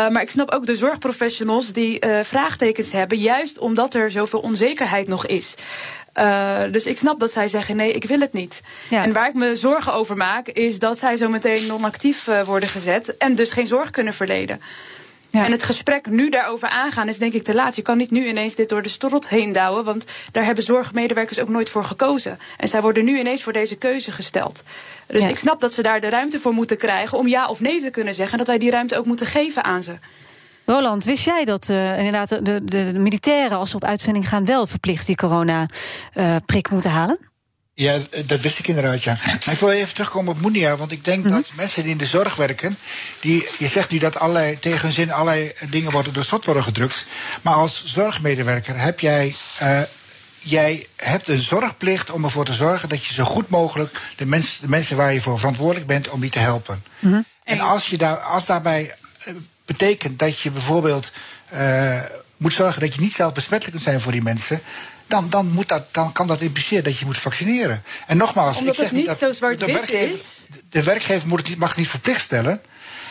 [0.10, 3.18] maar ik snap ook de zorgprofessionals die uh, vraagtekens hebben.
[3.18, 5.54] Juist omdat er zoveel onzekerheid nog is.
[6.16, 8.62] Uh, dus ik snap dat zij zeggen: nee, ik wil het niet.
[8.90, 9.04] Ja.
[9.04, 13.18] En waar ik me zorgen over maak, is dat zij zo meteen non-actief worden gezet.
[13.18, 14.62] En dus geen zorg kunnen verleden.
[15.32, 15.46] Ja.
[15.46, 17.76] En het gesprek nu daarover aangaan is denk ik te laat.
[17.76, 19.84] Je kan niet nu ineens dit door de strot heen douwen.
[19.84, 22.40] Want daar hebben zorgmedewerkers ook nooit voor gekozen.
[22.58, 24.64] En zij worden nu ineens voor deze keuze gesteld.
[25.08, 25.28] Dus ja.
[25.28, 27.90] ik snap dat ze daar de ruimte voor moeten krijgen om ja of nee te
[27.90, 28.32] kunnen zeggen.
[28.32, 29.96] En dat wij die ruimte ook moeten geven aan ze.
[30.66, 34.46] Roland, wist jij dat uh, inderdaad de, de, de, militairen, als ze op uitzending gaan,
[34.46, 37.31] wel verplicht die corona-prik uh, moeten halen?
[37.74, 39.18] Ja, dat wist ik inderdaad, ja.
[39.26, 41.42] Maar ik wil even terugkomen op Moenia, want ik denk mm -hmm.
[41.42, 42.78] dat mensen die in de zorg werken,
[43.20, 46.64] die, je zegt nu dat allerlei, tegen hun zin allerlei dingen worden door slot worden
[46.64, 47.06] gedrukt.
[47.42, 49.36] Maar als zorgmedewerker heb jij.
[49.62, 49.82] Uh,
[50.44, 54.60] Jij hebt een zorgplicht om ervoor te zorgen dat je zo goed mogelijk de, mens,
[54.62, 56.84] de mensen waar je voor verantwoordelijk bent, om die te helpen.
[57.00, 57.26] Mm -hmm.
[57.44, 58.96] En als, je daar, als daarbij
[59.28, 59.34] uh,
[59.66, 61.12] betekent dat je bijvoorbeeld
[61.54, 62.00] uh,
[62.38, 64.62] moet zorgen dat je niet zelf besmettelijk kunt zijn voor die mensen,
[65.12, 67.84] dan, dan, moet dat, dan kan dat impliceren dat je moet vaccineren.
[68.08, 70.46] En nogmaals, Omdat ik zeg het niet dat zo de werkgever, is.
[70.70, 72.62] De werkgever moet het niet, mag het niet verplicht stellen.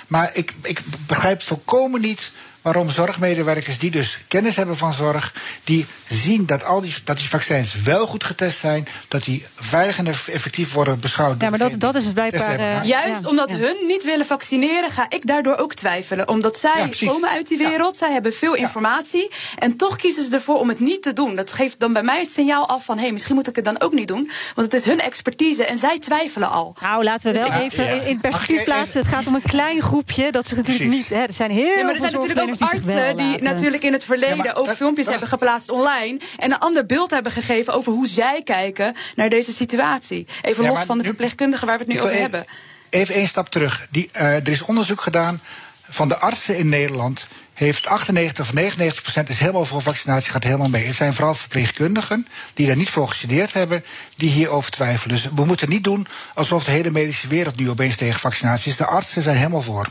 [0.06, 2.32] Maar ik, ik begrijp volkomen niet
[2.62, 7.28] waarom zorgmedewerkers die dus kennis hebben van zorg, die zien dat al die, dat die
[7.28, 11.40] vaccins wel goed getest zijn, dat die veilig en effectief worden beschouwd.
[11.40, 12.60] Ja, maar dat, dat is het blijkbaar.
[12.60, 13.56] Uh, Juist ja, omdat ja.
[13.56, 16.28] hun niet willen vaccineren, ga ik daardoor ook twijfelen.
[16.28, 20.30] Omdat zij ja, komen uit die wereld, zij hebben veel informatie en toch kiezen ze
[20.30, 21.36] ervoor om het niet te doen.
[21.36, 23.64] Dat geeft dan bij mij het signaal af van hé, hey, misschien moet ik het
[23.64, 26.76] dan ook niet doen, want het is hun expertise en zij twijfelen al.
[26.80, 29.00] Nou, laten we wel dus even in perspectief plaatsen.
[29.00, 31.08] Het gaat om een klein groepje dat zich natuurlijk Precies.
[31.08, 31.18] niet.
[31.18, 33.82] Hè, er zijn heel ja, maar er zijn veel natuurlijk ook artsen die, die natuurlijk
[33.82, 36.20] in het verleden Ja, maar ook dat- filmpjes dat hebben geplaatst online.
[36.38, 40.26] En een ander beeld hebben gegeven over hoe zij kijken naar deze situatie.
[40.42, 42.44] Even Ja, los van de nu- verpleegkundigen waar we het nu over even- hebben.
[42.90, 43.86] Even één stap terug.
[43.90, 45.40] Die, eh, er is onderzoek gedaan
[45.88, 47.26] van de artsen in Nederland.
[47.54, 50.86] Heeft 98 of 99 procent is helemaal voor vaccinatie, gaat helemaal mee.
[50.86, 53.84] Het zijn vooral verpleegkundigen die daar niet voor gestudeerd hebben,
[54.16, 55.14] die hierover twijfelen.
[55.16, 58.76] Dus we moeten niet doen alsof de hele medische wereld nu opeens tegen vaccinatie is.
[58.76, 59.88] De artsen zijn helemaal voor.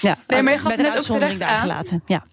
[0.00, 1.60] Ja, Nee, maar je gaf net ook terecht aan.
[1.60, 2.02] gelaten.
[2.06, 2.24] Ja.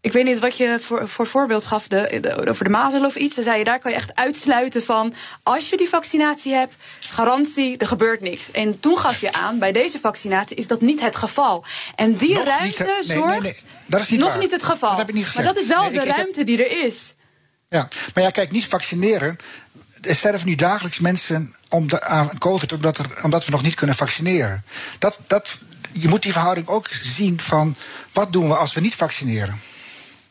[0.00, 3.14] Ik weet niet wat je voor, voor voorbeeld gaf de, de- over de mazelen of
[3.16, 3.34] iets.
[3.34, 5.14] Dan zei je, daar kan je echt uitsluiten van...
[5.42, 6.76] als je die vaccinatie hebt,
[7.10, 8.50] garantie, er gebeurt niks.
[8.50, 11.64] En toen gaf je aan, bij deze vaccinatie is dat niet het geval.
[11.94, 12.84] En die Nog ruimte niet, hè?
[12.84, 13.30] Nee, zorgt...
[13.30, 14.38] nee, nee, dat is niet nog waar.
[14.38, 14.88] niet het geval.
[14.88, 16.64] Dat heb ik niet maar dat is wel Nee, de ik- ik heb- ruimte die
[16.64, 17.14] er is.
[17.68, 19.36] Ja, maar ja, kijk, niet vaccineren.
[20.00, 23.74] Er sterven nu dagelijks mensen om de, aan COVID omdat, er, omdat we nog niet
[23.74, 24.64] kunnen vaccineren.
[24.98, 25.58] Dat, dat,
[25.92, 27.76] je moet die verhouding ook zien van
[28.12, 29.60] wat doen we als we niet vaccineren.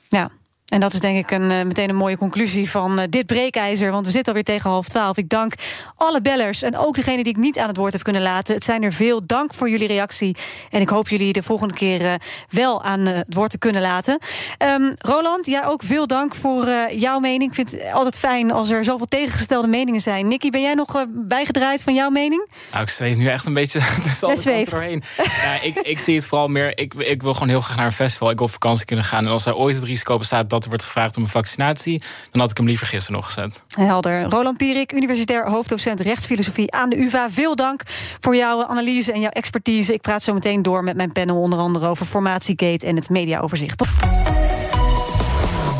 [0.10, 0.32] Ja.
[0.72, 3.92] En dat is denk ik een, eh, meteen een mooie conclusie van eh, dit breekijzer.
[3.92, 5.18] Want we zitten alweer tegen half twaalf.
[5.18, 5.54] Ik dank
[5.96, 8.56] alle bellers en ook degene die ik niet aan het woord heb kunnen laten.
[8.56, 9.26] Het zijn er veel.
[9.26, 10.36] Dank voor jullie reactie.
[10.70, 12.14] En ik hoop jullie de volgende keer eh,
[12.50, 14.20] wel aan het woord te kunnen laten.
[14.58, 17.50] Ehm, Roland, ja, ook veel dank voor jouw mening.
[17.50, 20.28] Ik vind het altijd fijn als er zoveel tegengestelde meningen zijn.
[20.28, 22.50] Nicky, ben jij nog bijgedraaid van jouw mening?
[22.72, 25.04] Nou, ik zweef nu echt een beetje tussen kanten doorheen.
[25.18, 26.78] Ja, ik, ik zie het vooral meer...
[26.78, 28.30] Ik, ik wil gewoon heel graag naar een festival.
[28.30, 29.26] Ik wil op vakantie kunnen gaan.
[29.26, 32.02] En als er ooit het risico bestaat dat er wordt gevraagd om een vaccinatie...
[32.32, 33.64] dan had ik hem liever gisteren nog gezet.
[33.68, 34.24] Helder.
[34.24, 37.30] Roland Pierik, universitair hoofddocent rechtsfilosofie aan de UvA.
[37.30, 37.82] Veel dank
[38.20, 39.94] voor jouw analyse en jouw expertise.
[39.94, 43.78] Ik praat zo meteen door met mijn panel onder andere over Formatiegate en het mediaoverzicht.
[43.78, 43.88] Tot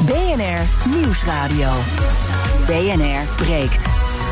[0.06, 1.72] BNR Nieuwsradio.
[2.66, 3.86] BNR breekt.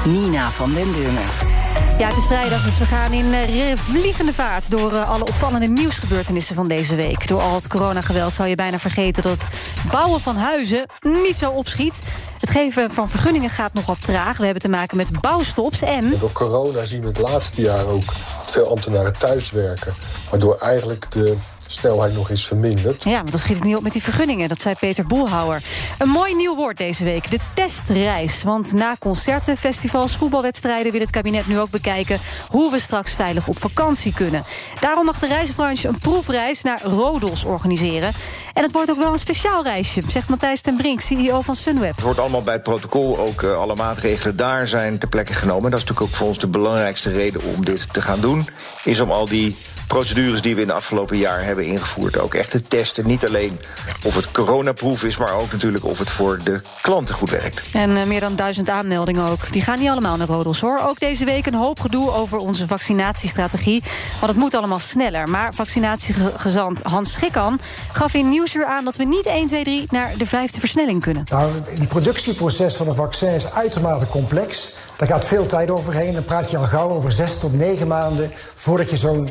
[0.06, 1.59] Nina van den Dungen.
[1.98, 4.72] Ja, het is vrijdag, dus we gaan in uh, vliegende vaart...
[4.72, 7.28] door uh, alle opvallende nieuwsgebeurtenissen van deze week.
[7.28, 9.24] Door al het coronageweld zou je bijna vergeten...
[9.24, 9.48] dat het
[9.92, 10.86] bouwen van huizen
[11.26, 12.02] niet zo opschiet.
[12.40, 14.38] Het geven van vergunningen gaat nogal traag.
[14.38, 16.20] We hebben te maken met bouwstops en...
[16.20, 18.14] Door corona zien we het laatste jaar ook
[18.46, 19.94] veel ambtenaren thuiswerken...
[20.30, 21.38] waardoor eigenlijk de
[21.72, 23.04] snelheid nog eens verminderd.
[23.04, 24.50] Ja, want dan schiet het niet op met die vergunningen.
[24.50, 25.62] Dat zei Peter Boelhouwer.
[25.98, 28.44] Een mooi nieuw woord deze week, de testreis.
[28.44, 30.92] Want na concerten, festivals, voetbalwedstrijden...
[30.92, 34.44] wil het kabinet nu ook bekijken hoe we straks veilig op vakantie kunnen.
[34.80, 38.12] Daarom mag de reisbranche een proefreis naar Rodos organiseren.
[38.54, 41.96] En het wordt ook wel een speciaal reisje, zegt Matthijs ten Brink, CEO van Sunweb.
[41.96, 45.72] Het wordt allemaal bij het protocol, ook uh, alle maatregelen daar zijn ter plekke genomen.
[45.72, 48.48] Dat is natuurlijk ook voor ons de belangrijkste reden om dit te gaan doen.
[48.84, 49.56] Is om al die
[49.90, 52.20] procedures die we in de afgelopen jaar hebben ingevoerd...
[52.20, 53.06] ook echt te testen.
[53.06, 53.60] Niet alleen
[54.06, 55.18] of het coronaproof is...
[55.18, 57.62] maar ook natuurlijk of het voor de klanten goed werkt.
[57.74, 59.52] En uh, meer dan duizend aanmeldingen ook.
[59.52, 60.80] Die gaan niet allemaal naar Rodos, hoor.
[60.88, 63.84] Ook deze week een hoop gedoe over onze vaccinatiestrategie.
[64.20, 65.30] Want het moet allemaal sneller.
[65.30, 67.60] Maar vaccinatiegezant Hans Schikkan
[67.92, 68.86] gaf in Nieuwsuur aan...
[68.86, 71.24] dat we niet 1, 2, 3 naar de vijfde versnelling kunnen.
[71.30, 74.76] Nou, het productieproces van een vaccin is uitermate complex.
[74.96, 76.14] Daar gaat veel tijd overheen.
[76.14, 78.32] Dan praat je al gauw over zes tot negen maanden...
[78.56, 79.30] voordat je zo'n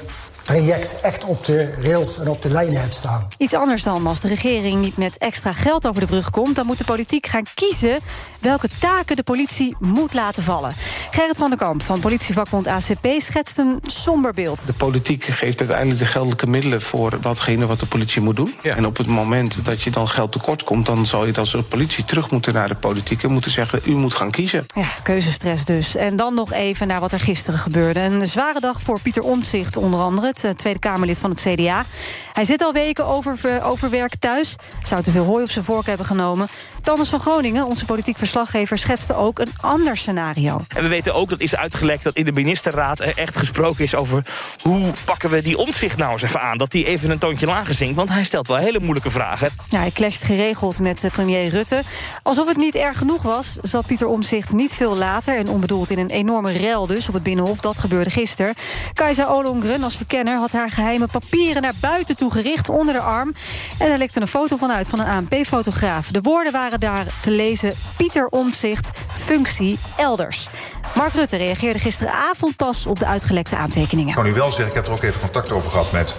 [0.48, 3.26] traject echt op de rails en op de lijnen hebt staan.
[3.38, 6.56] Iets anders dan als de regering niet met extra geld over de brug komt...
[6.56, 7.98] dan moet de politiek gaan kiezen
[8.40, 10.74] welke taken de politie moet laten vallen.
[11.10, 14.66] Gerrit van der Kamp van politievakbond ACP schetst een somber beeld.
[14.66, 16.82] De politiek geeft uiteindelijk de geldelijke middelen...
[16.82, 18.54] voor watgene wat de politie moet doen.
[18.62, 18.76] Ja.
[18.76, 20.86] En op het moment dat je dan geld tekort komt...
[20.86, 23.22] dan zal je als politie terug moeten naar de politiek...
[23.22, 24.66] en moeten zeggen, u moet gaan kiezen.
[24.74, 25.96] Ja, keuzestress dus.
[25.96, 28.00] En dan nog even naar wat er gisteren gebeurde.
[28.00, 30.32] Een zware dag voor Pieter Omtzigt onder andere...
[30.42, 31.84] het Tweede Kamerlid van het CDA.
[32.32, 34.56] Hij zit al weken over, overwerk thuis.
[34.82, 36.48] Zou te veel hooi op zijn vork hebben genomen.
[36.82, 38.78] Thomas van Groningen, onze politiek verslaggever...
[38.78, 40.60] schetste ook een ander scenario.
[40.76, 42.02] En we weten ook, dat is uitgelekt...
[42.02, 44.22] dat in de ministerraad er echt gesproken is over...
[44.62, 46.58] hoe pakken we die omzicht nou eens even aan?
[46.58, 49.50] Dat hij even een toontje lager zingt, want hij stelt wel hele moeilijke vragen.
[49.68, 51.82] Ja, hij clasht geregeld met premier Rutte.
[52.22, 55.36] Alsof het niet erg genoeg was, zat Pieter Omzicht niet veel later...
[55.36, 57.60] en onbedoeld in een enorme rel dus op het Binnenhof.
[57.60, 58.54] Dat gebeurde gisteren.
[58.94, 61.62] Kajsa Olongren als verkenner had haar geheime papieren...
[61.62, 63.34] naar buiten toe gericht onder de arm.
[63.78, 66.08] En er lekte een foto van uit van een ANP-fotograaf.
[66.10, 70.48] De woorden waren daar te lezen Pieter Omtzigt, functie elders.
[70.94, 74.08] Mark Rutte reageerde gisteravond pas op de uitgelekte aantekeningen.
[74.08, 76.16] Ik kan u wel zeggen, ik heb er ook even contact over gehad met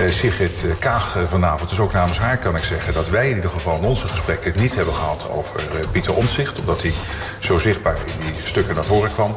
[0.00, 1.68] uh, Sigrid Kaag vanavond.
[1.68, 4.52] Dus ook namens haar kan ik zeggen dat wij in ieder geval in onze gesprekken
[4.52, 6.60] het niet hebben gehad over uh, Pieter Omtzigt.
[6.60, 6.92] Omdat hij
[7.40, 9.36] zo zichtbaar in die stukken naar voren kwam.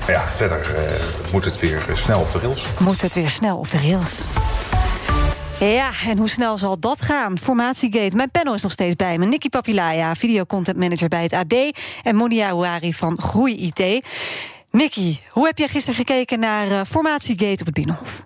[0.00, 2.66] Maar ja, verder uh, moet het weer snel op de rails.
[2.78, 4.20] Moet het weer snel op de rails.
[5.60, 7.38] Ja, en hoe snel zal dat gaan?
[7.38, 8.16] Formatiegate.
[8.16, 9.26] Mijn panel is nog steeds bij me.
[9.26, 11.54] Nikki Papilaya, videocontent manager bij het AD.
[12.02, 14.04] En Monia Ouari van Groei IT.
[14.70, 18.22] Nikki, hoe heb jij gisteren gekeken naar uh, Formatiegate op het Binnenhof?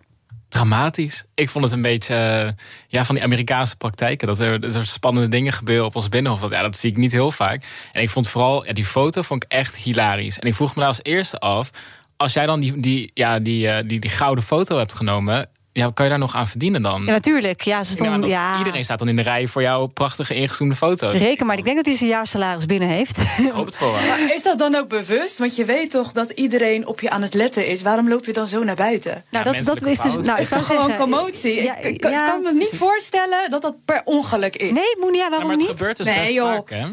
[0.49, 1.25] Dramatisch.
[1.35, 2.53] Ik vond het een beetje uh,
[2.89, 4.27] ja, van die Amerikaanse praktijken.
[4.27, 6.41] Dat er, dat er, spannende dingen gebeuren op ons binnenhof.
[6.41, 7.65] Dat, ja, dat zie ik niet heel vaak.
[7.93, 10.39] En ik vond vooral, ja, die foto vond ik echt hilarisch.
[10.39, 11.71] En ik vroeg me daar als eerste af...
[12.17, 15.91] als jij dan die, die, ja, die, uh, die, die gouden foto hebt genomen ja,
[15.95, 17.03] kan je daar nog aan verdienen dan?
[17.05, 17.61] Ja, natuurlijk.
[17.61, 21.11] Ja, ze stonden, ja, Iedereen staat dan in de rij voor jouw prachtige ingezoomde foto.
[21.11, 23.19] Reken maar, ik denk dat hij zijn jaarsalaris binnen heeft.
[23.39, 24.09] Ik hoop het voor hem.
[24.09, 25.39] Maar is dat dan ook bewust?
[25.39, 27.83] Want je weet toch dat iedereen op je aan het letten is.
[27.83, 29.25] Waarom loop je dan zo naar buiten?
[29.29, 30.17] Nou, dat, dat is dus.
[30.17, 31.63] Nou, ik kan gewoon commotie.
[31.63, 34.71] Ja, ik kan, kan me niet voorstellen dat dat per ongeluk is.
[34.71, 35.79] Nee, Monia, waarom ja, maar het niet?
[35.79, 36.53] gebeurt dus nee, best joh.
[36.53, 36.87] vaak, hè?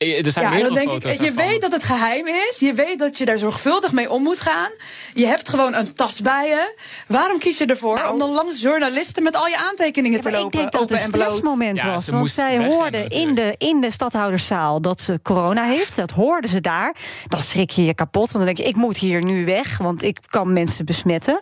[0.00, 1.46] Er zijn ja, meerdere dan denk foto's ik, je daarvan.
[1.46, 2.58] weet dat het geheim is.
[2.58, 4.70] Je weet dat je daar zorgvuldig mee om moet gaan.
[5.14, 6.74] Je hebt gewoon een tas bij je.
[7.08, 8.12] Waarom kies je ervoor Nou.
[8.12, 10.46] om dan langs journalisten met al je aantekeningen te lopen?
[10.46, 12.04] ik denk dat het een stressmoment was.
[12.04, 15.96] ze Want zij hoorden in de, in de stadhouderszaal dat ze corona heeft.
[15.96, 16.96] Dat hoorden ze daar.
[17.26, 18.32] Dan schrik je je kapot.
[18.32, 19.78] Want dan denk je, ik moet hier nu weg.
[19.78, 21.40] Want ik kan mensen besmetten.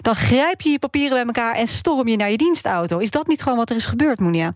[0.00, 2.98] Dan grijp je je papieren bij elkaar en storm je naar je dienstauto.
[2.98, 4.54] Is dat niet gewoon wat er is gebeurd, Monia?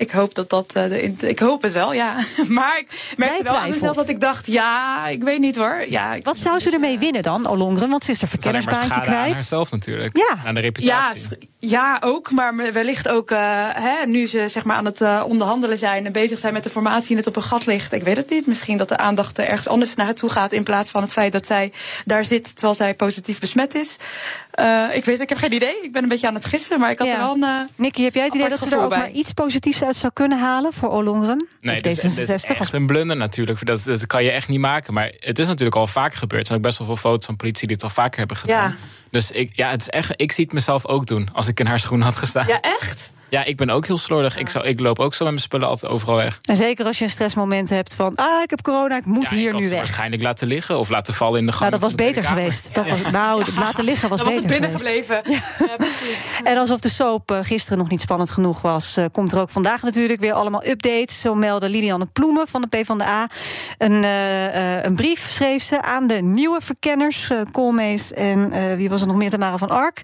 [0.00, 0.74] Ik hoop dat dat.
[0.74, 2.14] eh, de, ik hoop het wel, ja.
[2.48, 5.84] Maar ik merkte wel aan mezelf dat ik dacht, ja, ik weet niet hoor.
[5.88, 7.88] Ja, ik- Wat zou ze ermee winnen dan, Olongren?
[7.90, 9.32] Want ze is maar verkennersbaantje schade aan kwijt.
[9.32, 10.16] haarzelf natuurlijk.
[10.16, 10.28] Ja.
[10.44, 11.20] Aan de Ja, reputatie.
[11.20, 12.30] st- ja, ook.
[12.30, 13.38] Maar wellicht ook eh,
[13.72, 16.70] hè, nu ze zeg maar, aan het eh, onderhandelen zijn en bezig zijn met de
[16.70, 17.92] formatie en het op een gat ligt.
[17.92, 18.46] Ik weet het niet.
[18.46, 20.52] Misschien dat de aandacht er ergens anders naartoe gaat.
[20.52, 21.72] In plaats van het feit dat zij
[22.04, 23.96] daar zit terwijl zij positief besmet is.
[24.50, 25.82] Eh, ik weet, ik heb geen idee.
[25.82, 27.12] Ik ben een beetje aan het gissen, maar ik had Ja.
[27.14, 27.42] er wel een.
[27.42, 28.98] eh, Nicky, heb jij het idee dat ze er ook bij.
[28.98, 31.46] maar iets positiefs uit zou kunnen halen voor Olongren?
[31.60, 32.58] Nee, of dat is, dat is D66?
[32.58, 33.66] echt een blunder natuurlijk.
[33.66, 34.94] Dat, dat kan je echt niet maken.
[34.94, 36.40] Maar het is natuurlijk al vaak gebeurd.
[36.40, 38.70] Er zijn ook best wel veel foto's van politie die het al vaker hebben gedaan.
[38.70, 38.76] Ja.
[39.10, 41.66] Dus ik, ja, het is echt, ik zie het mezelf ook doen als ik in
[41.66, 42.46] haar schoenen had gestaan.
[42.46, 43.10] Ja, echt?
[43.30, 44.36] Ja, ik ben ook heel slordig.
[44.36, 46.38] Ik, zou, ik loop ook zo met mijn spullen altijd overal weg.
[46.42, 48.14] En zeker als je een stressmoment hebt van...
[48.14, 49.78] ah, ik heb corona, ik moet Ja, hier ik nu weg.
[49.78, 51.70] waarschijnlijk laten liggen of laten vallen in de gang.
[51.70, 52.74] Nou, dat was beter geweest.
[52.74, 55.06] Dat was, nou, het laten liggen was Dan was beter het binnen geweest.
[55.12, 55.42] gebleven.
[56.44, 58.96] En alsof de soap eh, gisteren nog niet spannend genoeg was...
[58.96, 61.20] eh, komt er ook vandaag natuurlijk weer allemaal updates.
[61.20, 63.26] Zo meldde Lilianne Ploemen van de PvdA.
[63.78, 67.30] Een, eh, eh, een brief schreef ze aan de nieuwe verkenners...
[67.30, 70.02] eh Koolmees en eh, wie was er nog meer, Tamara van Ark...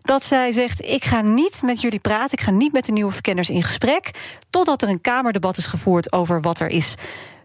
[0.00, 2.38] dat zij zegt, ik ga niet met jullie praten...
[2.38, 4.10] ik ga niet met de nieuwe verkenners in gesprek...
[4.50, 6.94] totdat er een Kamerdebat is gevoerd over wat er is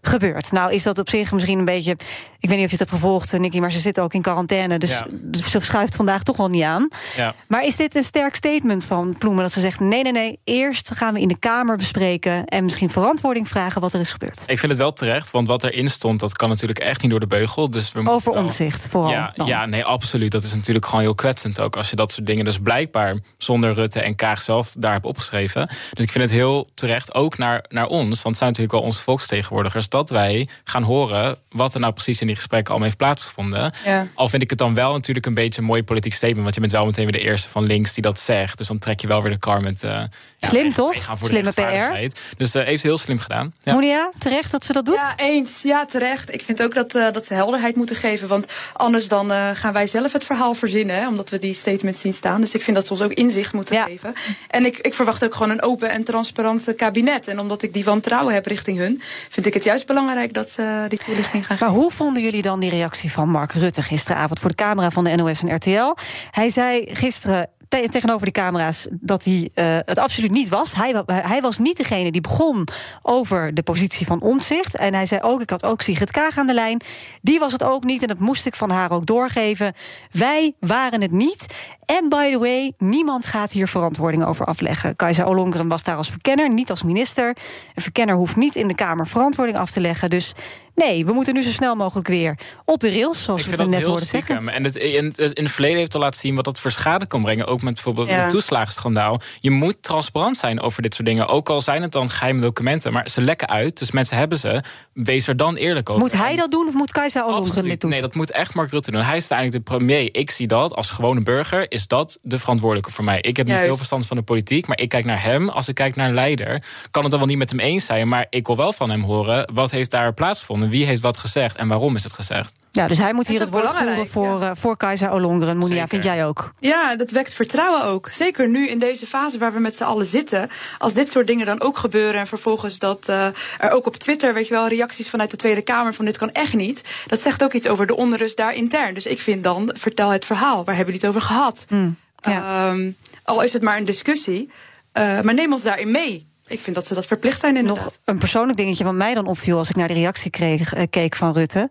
[0.07, 0.51] gebeurd.
[0.51, 1.91] Nou is dat op zich misschien een beetje...
[2.39, 3.59] ik weet niet of je het hebt gevolgd, eh, Nicky...
[3.59, 5.07] maar ze zitten ook in quarantaine, dus Ja.
[5.49, 6.87] ze schuift vandaag toch wel niet aan.
[7.15, 7.35] Ja.
[7.47, 9.43] Maar is dit een sterk statement van Ploemen?
[9.43, 10.39] Dat ze zegt: nee, nee, nee.
[10.43, 12.45] Eerst gaan we in de Kamer bespreken.
[12.45, 14.43] en misschien verantwoording vragen wat er is gebeurd.
[14.45, 17.19] Ik vind het wel terecht, want wat erin stond, dat kan natuurlijk echt niet door
[17.19, 17.69] de beugel.
[17.69, 19.11] Dus we Over wel- omzicht, vooral.
[19.11, 19.47] Ja, dan.
[19.47, 20.31] ja, nee, absoluut.
[20.31, 21.75] Dat is natuurlijk gewoon heel kwetsend ook.
[21.75, 25.67] Als je dat soort dingen dus blijkbaar zonder Rutte en Kaag zelf daar hebt opgeschreven.
[25.93, 28.07] Dus ik vind het heel terecht, ook naar, naar ons.
[28.07, 29.89] Want het zijn natuurlijk wel onze volksvertegenwoordigers.
[29.97, 33.73] Dat wij gaan horen wat er nou precies in die gesprekken allemaal heeft plaatsgevonden.
[33.85, 34.07] Ja.
[34.13, 36.43] Al vind ik het dan wel natuurlijk een beetje een mooi politiek statement.
[36.43, 38.57] Want je bent wel meteen weer de eerste van links die dat zegt.
[38.57, 39.83] Dus dan trek je wel weer de kar met...
[39.83, 39.91] eh,
[40.39, 40.93] ja, Slim toch?
[40.93, 42.19] wij gaan voor Slimme rechtvaardigheid.
[42.37, 43.53] Dus eh heeft ze heel slim gedaan.
[43.61, 43.73] Ja.
[43.73, 44.95] Monia, terecht dat ze dat doet?
[44.95, 45.61] Ja, eens.
[45.61, 46.33] Ja, terecht.
[46.33, 48.27] Ik vind ook dat, eh, dat ze helderheid moeten geven.
[48.27, 50.95] Want anders dan eh, gaan wij zelf het verhaal verzinnen.
[50.95, 52.41] Hè, omdat we die statements zien staan.
[52.41, 54.13] Dus ik vind dat ze ons ook inzicht moeten geven.
[54.47, 57.27] En ik, ik verwacht ook gewoon een open en transparant kabinet.
[57.27, 59.01] En omdat ik die wantrouwen heb richting hun...
[59.29, 61.81] vind ik het juist belangrijk dat ze die toelichting gaan Maar geven.
[61.83, 65.15] hoe vonden jullie dan die reactie van Mark Rutte gisteravond voor de camera van de
[65.15, 65.95] NOS en RTL?
[66.31, 70.75] Hij zei gisteren te- tegenover de camera's dat hij eh, het absoluut niet was.
[70.75, 72.67] Hij, hij was niet degene die begon
[73.01, 74.75] over de positie van omzicht.
[74.75, 76.81] En hij zei ook: ik had ook Sigrid Kaag aan de lijn.
[77.21, 79.73] Die was het ook niet en dat moest ik van haar ook doorgeven.
[80.11, 81.45] Wij waren het niet.
[81.85, 84.95] En by the way, niemand gaat hier verantwoording over afleggen.
[84.95, 87.27] Kajsa Ollongren was daar als verkenner, niet als minister.
[87.75, 90.09] Een verkenner hoeft niet in de Kamer verantwoording af te leggen.
[90.09, 90.33] Dus
[90.75, 93.69] nee, we moeten nu zo snel mogelijk weer op de rails, zoals Ik we het
[93.69, 94.49] net hoorden zeggen.
[94.49, 97.21] En het, in, in het verleden heeft al laten zien wat dat voor schade kan
[97.21, 97.47] brengen.
[97.47, 98.15] Ook met bijvoorbeeld Ja.
[98.21, 99.19] het toeslagenschandaal.
[99.39, 101.27] Je moet transparant zijn over dit soort dingen.
[101.27, 102.93] Ook al zijn het dan geheime documenten.
[102.93, 104.63] Maar ze lekken uit, dus mensen hebben ze.
[104.93, 106.01] Wees er dan eerlijk over.
[106.01, 107.81] Moet hij dat doen of moet Kajsa Ollongren dit Absoluut.
[107.81, 107.89] doen?
[107.89, 109.01] Nee, dat moet echt Mark Rutte doen.
[109.01, 110.09] Hij is uiteindelijk de premier.
[110.15, 111.71] Ik zie dat als gewone burger.
[111.71, 113.21] Is dat de verantwoordelijke voor mij?
[113.21, 114.67] Ik heb niet veel verstand van de politiek.
[114.67, 115.49] Maar ik kijk naar hem.
[115.49, 116.63] Als ik kijk naar een leider.
[116.91, 118.07] Kan het dan wel niet met hem eens zijn.
[118.07, 119.49] Maar ik wil wel van hem horen.
[119.53, 120.69] Wat heeft daar plaatsgevonden?
[120.69, 121.55] Wie heeft wat gezegd?
[121.55, 122.53] En waarom is het gezegd?
[122.71, 125.57] Ja, dus hij moet hier het woord voeren voor, eh, voor Kajsa Ollongren.
[125.57, 125.87] Monia, Zeker.
[125.87, 126.51] vind jij ook?
[126.59, 127.45] Ja, dat wekt vertrouwen
[127.83, 128.09] ook.
[128.11, 130.49] Zeker nu in deze fase waar we met z'n allen zitten.
[130.77, 133.25] Als dit soort dingen dan ook gebeuren en vervolgens dat eh,
[133.59, 136.31] er ook op Twitter, weet je wel, reacties vanuit de Tweede Kamer van dit kan
[136.31, 136.81] echt niet.
[137.07, 138.93] Dat zegt ook iets over de onrust daar intern.
[138.93, 140.63] Dus ik vind dan, vertel het verhaal.
[140.63, 141.65] Waar hebben we het over gehad?
[141.67, 142.91] Hmm, Ehm,
[143.23, 144.49] al is het maar een discussie.
[144.91, 146.25] Eh, maar neem ons daarin mee.
[146.47, 147.83] Ik vind dat ze dat verplicht zijn inderdaad.
[147.83, 150.83] Nog een persoonlijk dingetje wat mij dan opviel als ik naar de reactie kreeg, eh,
[150.89, 151.69] keek van Rutte.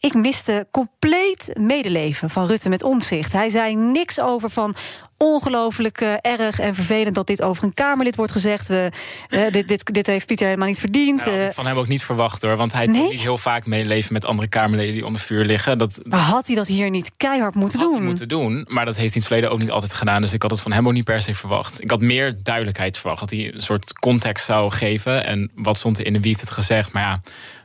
[0.00, 3.32] Ik miste compleet medeleven van Rutte met omzicht.
[3.32, 4.74] Hij zei niks over van
[5.16, 8.68] ongelooflijk eh, erg en vervelend dat dit over een Kamerlid wordt gezegd.
[8.68, 8.90] We,
[9.28, 11.24] eh, dit, dit, dit heeft Pieter helemaal niet verdiend.
[11.24, 12.56] Nou, Eh, ik van hem ook niet verwacht hoor.
[12.56, 13.00] Want hij Nee?
[13.02, 15.78] doet niet heel vaak meeleven met andere Kamerleden die onder vuur liggen.
[15.78, 17.98] Dat maar had hij dat hier niet keihard moeten had doen?
[17.98, 18.66] hij moeten doen.
[18.68, 20.20] Maar dat heeft hij in het verleden ook niet altijd gedaan.
[20.20, 21.82] Dus ik had het van hem ook niet per se verwacht.
[21.82, 23.20] Ik had meer duidelijkheid verwacht.
[23.20, 25.24] Dat hij een soort context zou geven.
[25.26, 26.92] En wat stond er in de wie heeft het gezegd.
[26.92, 27.20] Maar ja,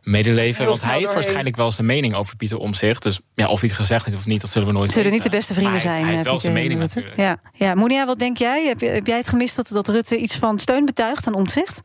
[0.06, 0.62] medeleven.
[0.62, 1.22] Heel want hij heeft doorheen.
[1.22, 3.04] waarschijnlijk wel zijn mening over Pieter Omzicht.
[3.04, 5.14] Dus ja, of hij het gezegd heeft of niet, dat zullen we nooit Zullen niet
[5.18, 5.32] weten.
[5.32, 5.94] de beste vrienden hij zijn.
[5.96, 7.00] heeft- Hij heeft eh, wel zijn mening Rutte.
[7.00, 7.22] natuurlijk.
[7.54, 7.76] Ja, ja.
[7.76, 8.66] Monia, wat denk jij?
[8.68, 11.82] Heb, je- heb jij het gemist dat, dat Rutte iets van steun betuigt aan omzicht?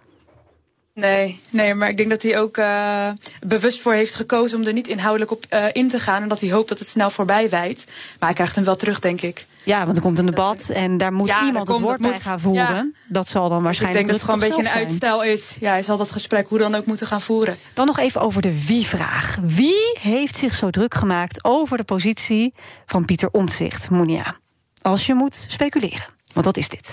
[0.94, 3.08] Nee, nee, maar ik denk dat hij ook eh,
[3.46, 6.22] bewust voor heeft gekozen om er niet inhoudelijk op eh, in te gaan.
[6.22, 7.84] En dat hij hoopt dat het snel voorbij wijdt.
[7.86, 9.46] Maar hij krijgt hem wel terug, denk ik.
[9.64, 12.10] Ja, want er komt een debat en daar moet Ja, iemand het woord dat bij
[12.10, 12.62] moet- gaan voeren.
[12.62, 12.90] ja.
[13.08, 15.56] Dat zal dan Dus ik waarschijnlijk denk dat het gewoon een beetje een uitstel is.
[15.60, 17.56] Ja, hij zal dat gesprek hoe dan ook moeten gaan voeren.
[17.74, 19.38] Dan nog even over de wie-vraag.
[19.42, 22.54] Wie heeft zich zo druk gemaakt over de positie
[22.86, 24.36] van Pieter Omtzigt, Monia?
[24.82, 26.92] Als je moet speculeren, want dat is dit.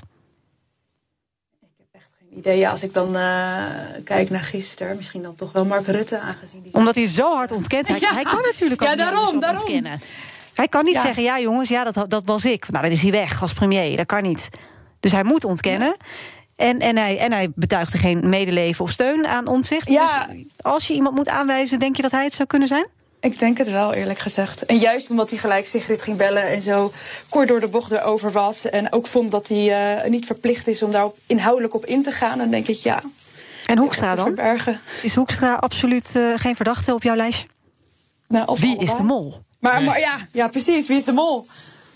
[2.35, 3.63] Idee, ja, als ik dan eh,
[4.03, 6.73] kijk naar gisteren, misschien dan toch wel Mark Rutte aangezien die.
[6.73, 7.87] Omdat hij het zo hard ontkent.
[7.87, 8.13] Hij, Ja.
[8.13, 9.59] hij kan natuurlijk ook Ja, niet daarom, daarom.
[9.61, 9.99] ontkennen.
[10.57, 11.01] Hij kan niet Ja.
[11.01, 12.69] zeggen, ja jongens, ja, dat, dat was ik.
[12.69, 13.97] Nou, dan is hij weg als premier.
[13.97, 14.49] Dat kan niet.
[14.99, 15.95] Dus hij moet ontkennen.
[16.55, 19.87] En, en, hij, en hij betuigde geen medeleven of steun aan omzicht.
[19.87, 20.27] Ja.
[20.27, 22.87] Dus als je iemand moet aanwijzen, denk je dat hij het zou kunnen zijn?
[23.19, 24.65] Ik denk het wel, eerlijk gezegd.
[24.65, 26.91] En juist omdat hij gelijk Sigrid ging bellen en zo
[27.29, 28.69] kort door de bocht erover was.
[28.69, 32.11] En ook vond dat hij eh, niet verplicht is om daar inhoudelijk op in te
[32.11, 32.37] gaan.
[32.37, 33.01] Dan denk ik ja.
[33.65, 34.25] En Hoekstra dan?
[34.25, 34.79] Verbergen.
[35.01, 37.47] Is Hoekstra absoluut eh, geen verdachte op jouw lijstje?
[38.27, 39.41] Nou, of Wie is de mol?
[39.59, 40.87] Maar, maar ja, ja, precies.
[40.87, 41.45] Wie is de mol?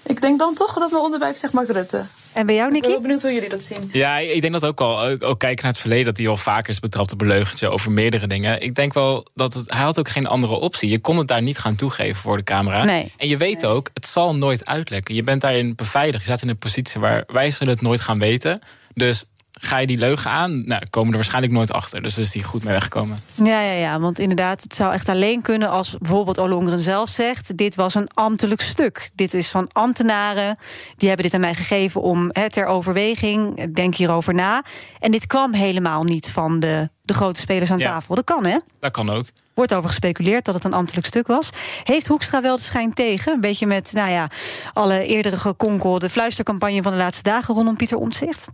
[0.05, 2.05] Ik denk dan toch dat mijn onderwijs zegt Mark Rutte.
[2.33, 2.87] En bij jou, Nicky?
[2.87, 3.89] Ik ben benieuwd hoe jullie dat zien.
[3.91, 5.01] Ja, ik denk dat ook al.
[5.01, 7.69] Ook, ook kijken naar het verleden, dat hij al vaker is betrapt op een leugentje
[7.69, 8.61] over meerdere dingen.
[8.61, 10.89] Ik denk wel dat het, hij had ook geen andere optie.
[10.89, 12.83] Je kon het daar niet gaan toegeven voor de camera.
[12.83, 13.13] Nee.
[13.17, 15.15] En je weet ook, het zal nooit uitlekken.
[15.15, 16.19] Je bent daarin beveiligd.
[16.19, 18.61] Je staat in een positie waar wij zullen het nooit gaan weten.
[18.93, 19.25] Dus
[19.63, 22.01] ga je die leugen aan, nou, komen er waarschijnlijk nooit achter.
[22.01, 23.17] Dus is die goed mee weggekomen.
[23.43, 27.57] Ja, ja, ja, want inderdaad, het zou echt alleen kunnen als bijvoorbeeld Olongren zelf zegt:
[27.57, 29.11] Dit was een ambtelijk stuk.
[29.15, 30.57] Dit is van ambtenaren.
[30.97, 33.73] Die hebben dit aan mij gegeven om hè, ter overweging.
[33.73, 34.63] Denk hierover na.
[34.99, 37.91] En dit kwam helemaal niet van de, de grote spelers aan Ja.
[37.91, 38.15] tafel.
[38.15, 38.57] Dat kan, hè?
[38.79, 39.25] Dat kan ook.
[39.53, 41.49] Wordt over gespeculeerd dat het een ambtelijk stuk was.
[41.83, 43.33] Heeft Hoekstra wel de schijn tegen?
[43.33, 44.27] Een beetje met, nou ja,
[44.73, 48.47] alle eerdere gekonkel, de fluistercampagne van de laatste dagen rondom Pieter Omtzigt.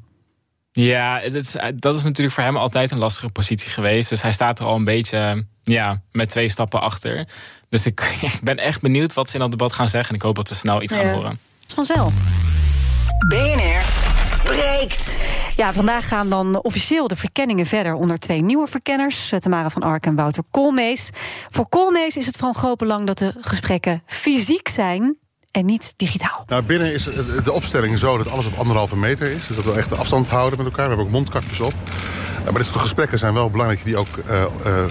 [0.84, 4.10] Ja, het is, dat is natuurlijk voor hem altijd een lastige positie geweest.
[4.10, 7.28] Dus hij staat er al een beetje ja, met twee stappen achter.
[7.70, 10.10] Dus ik, ik ben echt benieuwd wat ze in dat debat gaan zeggen.
[10.10, 11.40] En ik hoop dat we snel iets gaan horen.
[11.60, 12.14] Dat is vanzelf.
[13.28, 13.84] BNR
[14.44, 15.18] breekt.
[15.56, 19.82] Ja, vandaag gaan dan officieel de verkenningen verder onder twee nieuwe verkenners, eh, Tamara van
[19.82, 21.10] Ark en Wouter Koolmees.
[21.50, 25.18] Voor Koolmees is het van groot belang dat de gesprekken fysiek zijn
[25.58, 26.43] en niet digitaal.
[26.47, 27.03] Nou, binnen is
[27.43, 29.47] de opstelling zo dat alles op anderhalve meter is.
[29.47, 30.84] Dus dat we echt de afstand houden met elkaar.
[30.84, 31.74] We hebben ook mondkapjes op.
[32.43, 34.84] Maar dit soort gesprekken zijn wel belangrijk dat je die ook eh, eh,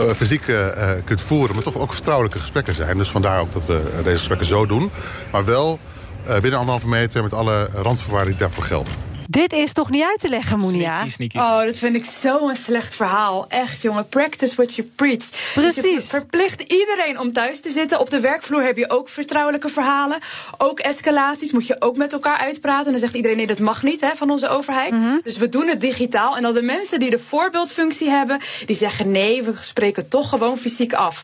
[0.08, 1.54] eh, fysiek eh, eh, kunt voeren.
[1.54, 2.98] Maar toch ook vertrouwelijke gesprekken zijn.
[2.98, 4.90] Dus vandaar ook dat we deze gesprekken zo doen.
[5.30, 5.78] Maar wel
[6.24, 8.92] eh, binnen anderhalve meter met alle randvoorwaarden die daarvoor gelden.
[9.30, 11.04] Dit is toch niet uit te leggen, Monia?
[11.34, 13.44] Oh, dat vind ik zo'n slecht verhaal.
[13.48, 14.08] Echt, jongen.
[14.08, 15.30] Practice what you preach.
[15.54, 16.08] Dus je Precies.
[16.08, 18.00] verplicht iedereen om thuis te zitten.
[18.00, 20.18] Op de werkvloer heb je ook vertrouwelijke verhalen.
[20.58, 22.86] Ook escalaties moet je ook met elkaar uitpraten.
[22.86, 24.92] En dan zegt iedereen, nee, dat mag niet hè, van onze overheid.
[24.92, 25.18] Mhm.
[25.22, 26.36] Dus we doen het digitaal.
[26.36, 28.40] En dan de mensen die de voorbeeldfunctie hebben...
[28.66, 31.22] die zeggen, nee, we spreken toch gewoon fysiek af.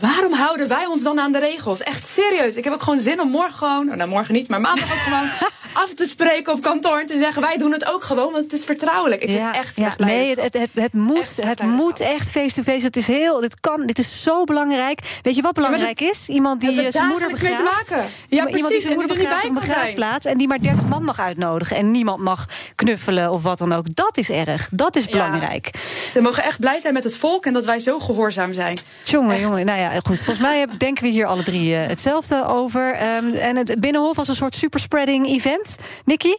[0.00, 1.82] Waarom houden wij ons dan aan de regels?
[1.82, 2.56] Echt serieus.
[2.56, 3.86] Ik heb ook gewoon zin om morgen gewoon...
[3.96, 5.30] Nou, morgen niet, maar maandag ook gewoon...
[5.74, 7.42] af te spreken op kantoor en te zeggen...
[7.44, 9.22] wij doen het ook gewoon, want het is vertrouwelijk.
[9.22, 12.84] Ik vind het echt slecht nee, het, het, het, het moet, het moet echt face-to-face.
[12.84, 15.18] Het is heel, dit kan, dit is zo belangrijk.
[15.22, 16.28] Weet je wat belangrijk is?
[16.28, 17.90] Iemand die zijn moeder begraaft.
[17.90, 21.04] Ja, Iemand die precies, zijn moeder er begraaft op begraafplaats en die maar 30 man
[21.04, 23.94] mag uitnodigen en niemand mag knuffelen of wat dan ook.
[23.94, 24.68] Dat is erg.
[24.72, 25.70] Dat is belangrijk.
[26.10, 28.78] Ze mogen echt blij zijn met het volk en dat wij zo gehoorzaam zijn.
[29.04, 30.16] Jongen, jongen, nou ja, goed.
[30.16, 32.94] Volgens mij denken we hier alle drie eh, hetzelfde over.
[32.94, 35.76] Ehm, en het Binnenhof was een soort superspreading event.
[36.04, 36.34] Nicky?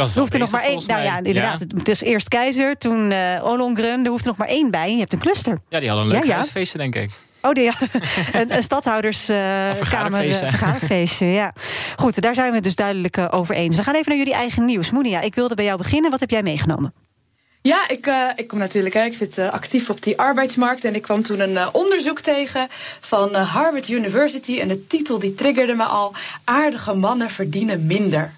[0.00, 0.82] Dat is Er hoeft er nog maar één.
[0.86, 1.60] Nou ja, inderdaad.
[1.60, 4.04] Het is eerst Keizer, toen eh Ollongren.
[4.04, 4.92] Er hoeft er nog maar één bij.
[4.92, 5.58] Je hebt een cluster.
[5.68, 6.34] Ja, die hadden een leuk Ja, ja.
[6.34, 7.10] huisfeestje, denk ik.
[7.42, 7.66] Oh, die,
[8.32, 9.76] een, een stadhouderskamer.
[9.76, 10.46] vergaderfeestje.
[10.46, 11.52] vergaderfeestje, ja.
[11.96, 13.76] Goed, daar zijn we het dus duidelijk eh, over eens.
[13.76, 14.90] We gaan even naar jullie eigen nieuws.
[14.90, 16.10] Monia, ik wilde bij jou beginnen.
[16.10, 16.94] Wat heb jij meegenomen?
[17.62, 20.84] Ja, ik, eh, ik kom natuurlijk, hè, ik zit eh, actief op die arbeidsmarkt.
[20.84, 22.68] En ik kwam toen een eh, onderzoek tegen
[23.00, 24.58] van eh, Harvard University.
[24.58, 26.14] En de titel die triggerde me al.
[26.44, 28.32] Aardige mannen verdienen minder.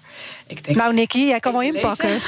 [0.57, 2.09] Ik denk, nou, Nicky, jij kan wel inpakken.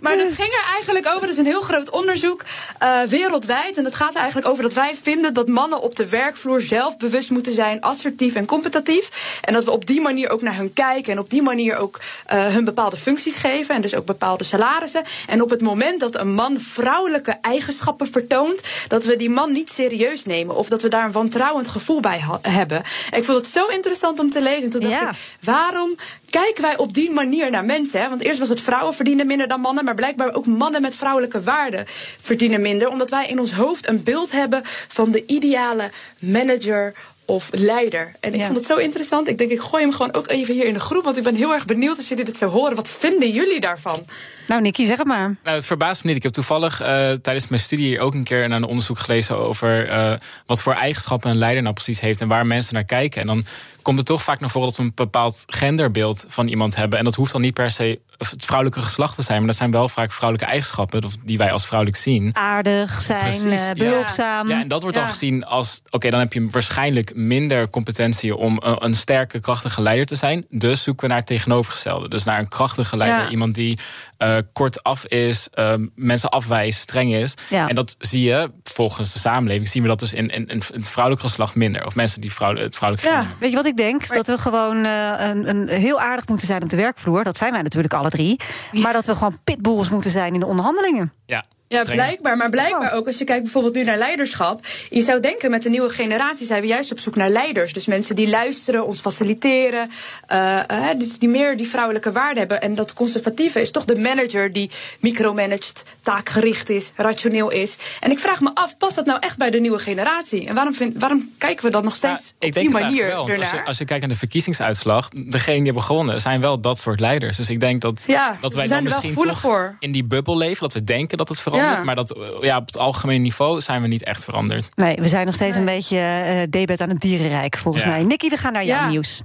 [0.00, 1.20] Maar dat ging er eigenlijk over.
[1.20, 2.44] Dat is een heel groot onderzoek
[2.78, 3.76] eh, wereldwijd.
[3.76, 6.96] En dat gaat er eigenlijk over dat wij vinden dat mannen op de werkvloer zelf
[6.96, 9.38] bewust moeten zijn, assertief en competitief.
[9.44, 11.12] En dat we op die manier ook naar hun kijken.
[11.12, 13.74] En op die manier ook eh, hun bepaalde functies geven.
[13.74, 15.02] En dus ook bepaalde salarissen.
[15.26, 19.70] En op het moment dat een man vrouwelijke eigenschappen vertoont, dat we die man niet
[19.70, 20.56] serieus nemen.
[20.56, 22.82] Of dat we daar een wantrouwend gevoel bij hebben.
[23.10, 24.62] En ik vond het zo interessant om te lezen.
[24.62, 25.10] En toen dacht Ja.
[25.10, 25.96] ik, waarom
[26.30, 28.00] kijken wij op die manier naar mensen?
[28.00, 28.08] Hè?
[28.08, 31.42] Want eerst was het vrouwen verdienen minder dan mannen, maar blijkbaar ook mannen met vrouwelijke
[31.42, 31.84] waarden
[32.20, 37.48] verdienen minder, omdat wij in ons hoofd een beeld hebben van de ideale manager of
[37.52, 38.12] leider.
[38.20, 38.44] En ik Ja.
[38.44, 39.28] vond het zo interessant.
[39.28, 41.34] Ik denk, ik gooi hem gewoon ook even hier in de groep, want ik ben
[41.34, 42.76] heel erg benieuwd als jullie dit zo horen.
[42.76, 44.04] Wat vinden jullie daarvan?
[44.46, 45.36] Nou, Nicky, zeg het maar.
[45.44, 46.16] Nou, het verbaast me niet.
[46.16, 49.88] Ik heb toevallig eh, tijdens mijn studie ook een keer naar een onderzoek gelezen over
[49.88, 50.12] eh,
[50.46, 53.20] wat voor eigenschappen een leider nou precies heeft en waar mensen naar kijken.
[53.20, 53.44] En dan
[53.88, 56.98] komt het toch vaak naar voren dat we een bepaald genderbeeld van iemand hebben.
[56.98, 59.70] En dat hoeft dan niet per se het vrouwelijke geslacht te zijn, maar dat zijn
[59.70, 62.36] wel vaak vrouwelijke eigenschappen die wij als vrouwelijk zien.
[62.36, 63.72] Aardig zijn, Precies, eh, ja.
[63.72, 64.48] behulpzaam.
[64.48, 65.02] Ja, en dat wordt Ja.
[65.02, 65.80] dan gezien als...
[65.90, 68.36] oké, dan heb je waarschijnlijk minder competentie...
[68.36, 70.46] om een, een sterke, krachtige leider te zijn.
[70.50, 72.08] Dus zoeken we naar het tegenovergestelde.
[72.08, 73.22] Dus naar een krachtige leider.
[73.22, 73.28] Ja.
[73.30, 73.78] Iemand die
[74.18, 77.34] eh kortaf is, eh, mensen afwijst, streng is.
[77.50, 77.68] Ja.
[77.68, 79.68] En dat zie je, volgens de samenleving...
[79.68, 81.86] zien we dat dus in, in, in het vrouwelijk geslacht minder.
[81.86, 84.14] Of mensen die vrouw, het vrouwelijk Ja, geslacht weet je wat ik denk?
[84.14, 87.24] Dat we gewoon eh, een, een heel aardig moeten zijn op de werkvloer.
[87.24, 88.40] Dat zijn wij natuurlijk alle drie.
[88.72, 91.12] Maar dat we gewoon pitbulls moeten zijn in de onderhandelingen.
[91.26, 91.44] Ja.
[91.68, 92.04] Ja, strenger.
[92.04, 92.36] blijkbaar.
[92.36, 94.66] Maar blijkbaar ook als je kijkt bijvoorbeeld nu naar leiderschap.
[94.90, 97.72] Je zou denken met de nieuwe generatie zijn we juist op zoek naar leiders.
[97.72, 99.90] Dus mensen die luisteren, ons faciliteren.
[100.26, 100.58] eh,
[100.90, 102.60] eh, dus die meer die vrouwelijke waarde hebben.
[102.60, 107.76] En dat conservatieve is toch de manager die micromanaged, taakgericht is, rationeel is.
[108.00, 110.46] En ik vraag me af, past dat nou echt bij de nieuwe generatie?
[110.46, 113.26] En waarom, vind, waarom kijken we dan nog steeds Ik op die manier wel.
[113.26, 113.60] want Als ernaar?
[113.62, 117.00] je, als je kijkt naar de verkiezingsuitslag, degenen die hebben gewonnen zijn wel dat soort
[117.00, 117.36] leiders.
[117.36, 119.76] Dus ik denk dat, Ja, dat wij dan misschien gevoelig toch voor.
[119.78, 121.56] in die bubbel leven, dat we denken dat het verandert.
[121.62, 121.84] Ja.
[121.84, 124.70] Maar dat, eh, ja, op het algemene niveau zijn we niet echt veranderd.
[124.76, 127.90] Nee, we zijn nog steeds een beetje eh debet aan het dierenrijk, volgens Ja.
[127.90, 128.02] mij.
[128.02, 128.88] Nicky, we gaan naar jouw Ja.
[128.88, 129.22] nieuws.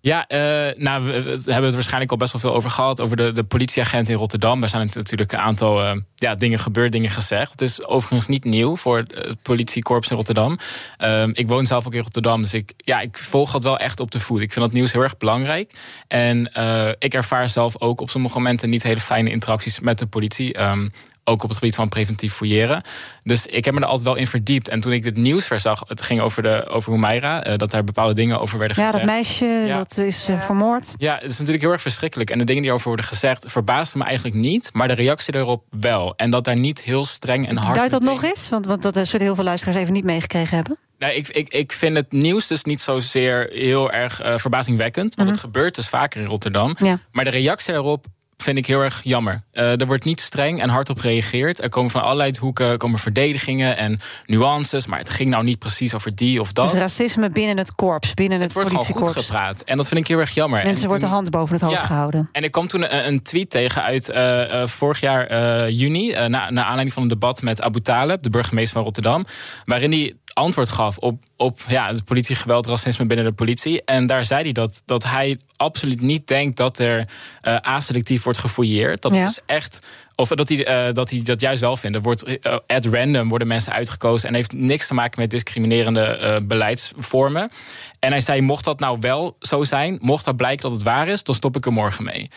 [0.00, 0.38] Ja, eh,
[0.76, 3.00] nou, we, we hebben het waarschijnlijk al best wel veel over gehad.
[3.00, 4.60] Over de, de politieagent in Rotterdam.
[4.60, 7.50] Daar zijn natuurlijk een aantal eh, ja, dingen gebeurd, dingen gezegd.
[7.50, 10.58] Het is overigens niet nieuw voor het politiekorps in Rotterdam.
[10.96, 14.00] Ehm, ik woon zelf ook in Rotterdam, dus ik, ja, ik volg dat wel echt
[14.00, 14.40] op de voet.
[14.40, 15.72] Ik vind dat nieuws heel erg belangrijk.
[16.08, 20.06] En eh, ik ervaar zelf ook op sommige momenten niet hele fijne interacties met de
[20.06, 20.54] politie.
[20.54, 20.88] Ehm,
[21.28, 22.82] ook op het gebied van preventief fouilleren.
[23.22, 24.68] Dus ik heb me er altijd wel in verdiept.
[24.68, 27.42] En toen ik dit nieuws verzag, het ging over, de, over Humaira...
[27.44, 29.04] eh, dat daar bepaalde dingen over werden Ja, gezegd.
[29.04, 29.76] dat meisje, Ja.
[29.76, 30.94] dat is eh, vermoord.
[30.96, 32.30] Ja, het is natuurlijk heel erg verschrikkelijk.
[32.30, 34.70] En de dingen die over worden gezegd verbaasden me eigenlijk niet.
[34.72, 36.14] Maar de reactie daarop wel.
[36.16, 37.74] En dat daar niet heel streng en hard...
[37.74, 38.48] Duid dat meteen- nog eens?
[38.48, 40.78] Want, want dat eh, zullen heel veel luisteraars even niet meegekregen hebben.
[40.98, 45.14] Nou, ik, ik, ik vind het nieuws dus niet zozeer heel erg verbazingwekkend.
[45.14, 46.70] Want het gebeurt dus vaker in Rotterdam.
[46.70, 46.84] Mhm.
[46.84, 46.98] Ja.
[47.12, 48.06] Maar de reactie daarop
[48.42, 49.42] vind ik heel erg jammer.
[49.52, 51.62] Eh, er wordt niet streng en hard op gereageerd.
[51.62, 54.86] Er komen van allerlei hoeken komen verdedigingen en nuances.
[54.86, 56.70] Maar het ging nou niet precies over die of dat.
[56.70, 59.28] Dus racisme binnen het korps, binnen het, het wordt gewoon goed politiekorps.
[59.28, 59.62] gepraat.
[59.62, 60.62] En dat vind ik heel erg jammer.
[60.64, 61.86] Mensen En wordt de toen- hand boven het hoofd Ja.
[61.86, 62.28] gehouden.
[62.32, 66.10] En ik kwam toen een, een tweet tegen uit eh, eh, vorig jaar eh, juni,
[66.12, 69.24] eh, na, naar aanleiding van een debat met Abu Taleb, de burgemeester van Rotterdam,
[69.64, 73.84] waarin hij antwoord gaf op, op ja, het politiegeweld, racisme binnen de politie.
[73.84, 77.08] En daar zei hij dat, dat hij absoluut niet denkt dat er
[77.40, 79.02] eh aselectief wordt gefouilleerd.
[79.02, 79.18] Dat Ja.
[79.18, 79.86] het dus echt.
[80.14, 81.96] Of dat hij, eh, dat hij dat juist wel vindt.
[81.96, 86.40] Er wordt eh, at random worden mensen uitgekozen en heeft niks te maken met discriminerende
[86.46, 87.50] beleidsvormen.
[87.98, 91.08] En hij zei: mocht dat nou wel zo zijn, mocht dat blijken dat het waar
[91.08, 92.30] is, dan stop ik er morgen mee.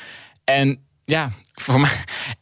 [0.44, 1.92] En ja, voor mij,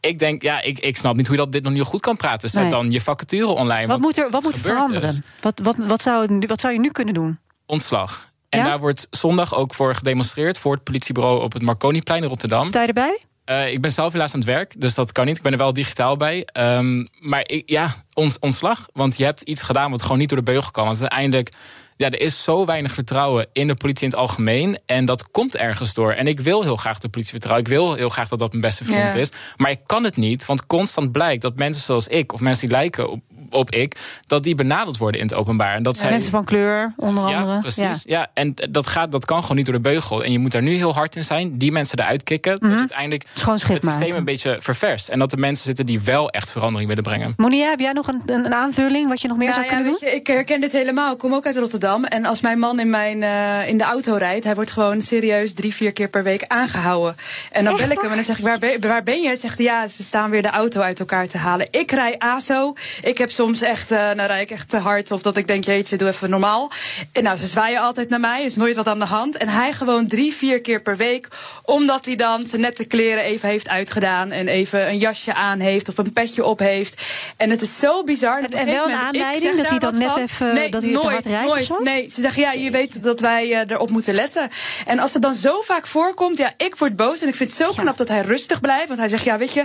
[0.00, 2.16] ik denk, ja, ik, ik snap niet hoe je dat dit nog niet goed kan
[2.16, 2.48] praten.
[2.48, 2.70] Zet Nee.
[2.70, 3.86] dan je vacature online.
[3.86, 5.08] Wat moet er, wat moet er veranderen?
[5.08, 5.20] dus.
[5.40, 7.38] Wat, wat, wat, zou, wat zou je nu kunnen doen?
[7.66, 8.28] Ontslag.
[8.48, 8.64] En Ja?
[8.64, 12.66] daar wordt zondag ook voor gedemonstreerd voor het politiebureau op het Marconiplein in Rotterdam.
[12.66, 13.18] Sta je erbij?
[13.44, 15.36] Eh, ik ben zelf helaas aan het werk, dus dat kan niet.
[15.36, 16.44] Ik ben er wel digitaal bij.
[16.44, 18.86] Ehm, maar ik, ja, ons, ontslag.
[18.92, 20.84] Want je hebt iets gedaan wat gewoon niet door de beugel kan.
[20.84, 21.52] Want uiteindelijk,
[22.00, 24.78] ja, er is zo weinig vertrouwen in de politie in het algemeen.
[24.86, 26.12] En dat komt ergens door.
[26.12, 27.66] En ik wil heel graag de politie vertrouwen.
[27.66, 29.20] Ik wil heel graag dat dat mijn beste vriend Ja.
[29.20, 29.30] is.
[29.56, 32.32] Maar ik kan het niet, want constant blijkt dat mensen zoals ik...
[32.32, 33.20] of mensen die lijken op,
[33.50, 33.96] op ik,
[34.26, 35.74] dat die benaderd worden in het openbaar.
[35.74, 37.52] En dat Ja, zij, mensen van kleur, onder andere.
[37.52, 38.02] ja, precies.
[38.04, 38.30] Ja.
[38.34, 40.24] en dat, gaat, dat kan gewoon niet door de beugel.
[40.24, 41.58] En je moet daar nu heel hard in zijn.
[41.58, 42.56] Die mensen eruit kicken.
[42.60, 44.18] Dat je uiteindelijk Schoon schip het systeem maken.
[44.18, 45.08] een beetje ververst.
[45.08, 47.32] En dat er mensen zitten die wel echt verandering willen brengen.
[47.36, 49.92] Monia, heb jij nog een, een, aanvulling wat je nog meer Nou zou ja, kunnen
[49.92, 50.10] weet doen?
[50.10, 51.12] je, ik herken dit helemaal.
[51.12, 52.04] Ik kom ook uit Rotterdam.
[52.04, 55.52] En als mijn man in, mijn, eh, in de auto rijdt, hij wordt gewoon serieus
[55.54, 57.16] drie, vier keer per week aangehouden.
[57.50, 59.26] En dan Echt bel ik hem en dan zeg ik, waar ben, waar ben je?
[59.26, 61.66] Hij zegt hij, ja, ze staan weer de auto uit elkaar te halen.
[61.70, 62.72] Ik rij ASO.
[63.02, 65.10] Ik heb soms echt, eh nou rijd ik echt te hard.
[65.10, 66.70] Of dat ik denk, jeetje, doe even normaal.
[67.12, 68.44] En nou, ze zwaaien altijd naar mij.
[68.44, 69.36] Is nooit wat aan de hand.
[69.36, 71.28] En hij gewoon drie, vier keer per week.
[71.64, 74.30] Omdat hij dan zijn nette kleren even heeft uitgedaan.
[74.30, 77.02] En even een jasje aan heeft of een petje op heeft.
[77.36, 78.42] En het is zo bizar.
[78.44, 80.20] op En wel een aanleiding dat hij dan net van.
[80.22, 81.64] even- Nee, dat hij te nooit, hard rijdt of nooit.
[81.66, 81.82] zo?
[81.82, 84.50] Nee, ze zeggen ja, je weet dat wij eh, erop moeten letten.
[84.86, 87.20] En als het dan zo vaak voorkomt, ja, ik word boos.
[87.20, 88.88] En ik vind het zo knap dat hij rustig blijft.
[88.88, 89.64] Want hij zegt, ja, weet je,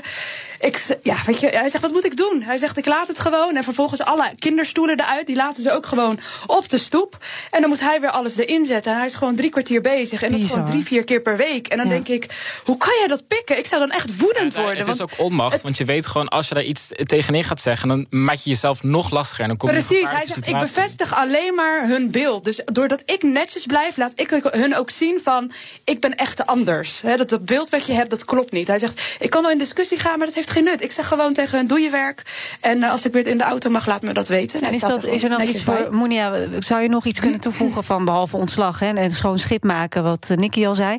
[0.60, 2.42] ik, ja, weet je, hij zegt, wat moet ik doen?
[2.42, 3.56] Hij zegt, ik laat het gewoon.
[3.56, 7.18] En vervolgens alle kinderstoelen eruit, die laten ze ook gewoon op de stoep.
[7.52, 8.92] En dan moet hij weer alles erin zetten.
[8.92, 10.22] En hij is gewoon drie kwartier bezig.
[10.24, 10.58] En dat Bizar.
[10.58, 11.68] gewoon drie, vier keer per week.
[11.68, 11.92] En dan Ja.
[11.94, 12.30] denk ik,
[12.64, 13.58] hoe kan jij dat pikken?
[13.58, 14.78] Ik zou dan echt woedend worden.
[14.78, 16.28] het is ook onmacht, want je weet gewoon...
[16.28, 17.88] als je daar iets tegenin gaat zeggen...
[17.88, 19.42] dan maak je jezelf nog lastiger.
[19.44, 22.44] En dan kom je Precies, hij zegt ik bevestig alleen maar hun beeld.
[22.44, 25.52] Dus doordat ik netjes blijf, laat ik hun ook zien van
[25.84, 27.02] ik ben echt anders.
[27.02, 28.68] Hè, dat, dat beeld wat je hebt, dat klopt niet.
[28.68, 30.84] Hij zegt ik kan wel in discussie gaan, maar dat heeft geen nut.
[30.84, 32.22] Ik zeg gewoon tegen hun doe je werk.
[32.62, 34.62] En eh, als ik weer in de auto mag, laat me dat weten.
[34.62, 37.84] En is, dat, is er nog iets voor, Monia, zou je nog iets kunnen toevoegen
[37.84, 40.98] van behalve ontslag hè, en schoon schip maken, wat eh, Nicky al zei?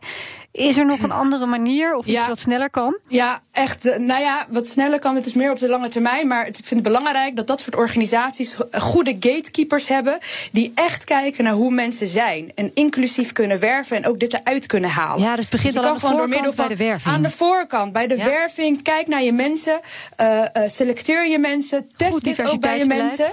[0.52, 2.28] Is er nog een andere manier of iets Ja.
[2.28, 2.98] wat sneller kan?
[3.08, 3.86] Ja, echt.
[3.86, 6.26] eh, Nou ja, wat sneller kan, het is meer op de lange termijn.
[6.26, 10.18] Maar het- ik vind het belangrijk dat dat soort organisaties go- goede gatekeepers hebben.
[10.52, 12.52] Die echt kijken naar hoe mensen zijn.
[12.54, 15.22] En inclusief kunnen werven en ook dit eruit kunnen halen.
[15.22, 17.14] Ja, dus het begint je al aan de voorkant bij de werving.
[17.14, 18.24] Aan de voorkant, bij de Ja.
[18.24, 18.82] werving.
[18.82, 19.80] Kijk naar je mensen.
[20.16, 21.90] eh, eh, selecteer je mensen.
[21.96, 23.26] Test Goed dit ook bij je mensen.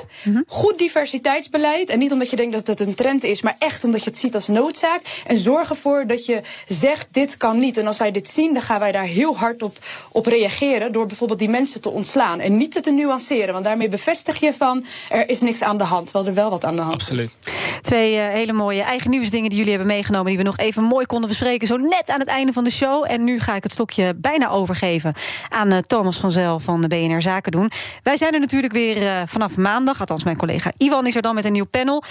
[0.48, 1.90] Goed diversiteitsbeleid.
[1.90, 4.20] En niet omdat je denkt dat het een trend is, maar echt omdat je het
[4.20, 5.02] ziet als noodzaak.
[5.28, 7.78] En zorg ervoor dat je zegt: dit kan niet.
[7.78, 9.78] En als wij dit zien, dan gaan wij daar heel hard op,
[10.14, 10.92] op reageren.
[10.92, 12.40] Door bijvoorbeeld die mensen te ontslaan.
[12.40, 13.54] En niet te nuanceren.
[13.54, 16.04] Want daarmee bevestig je van er is niks aan de hand.
[16.04, 17.34] Terwijl er wel wat aan de hand Absoluut.
[17.44, 17.52] is.
[17.82, 20.28] Twee uh, hele mooie eigen nieuwsdingen die jullie hebben meegenomen.
[20.28, 21.68] Die we nog even mooi konden bespreken.
[21.68, 23.06] Zo net aan het einde van de show.
[23.08, 25.14] En nu ga ik het stokje bijna overgeven
[25.50, 27.72] aan uh, Thomas van Zel van de BNR Zaken doen.
[28.04, 30.00] Wij zijn er natuurlijk weer uh, vanaf maandag.
[30.00, 32.04] Althans, mijn collega Iwan is er dan met een nieuw panel.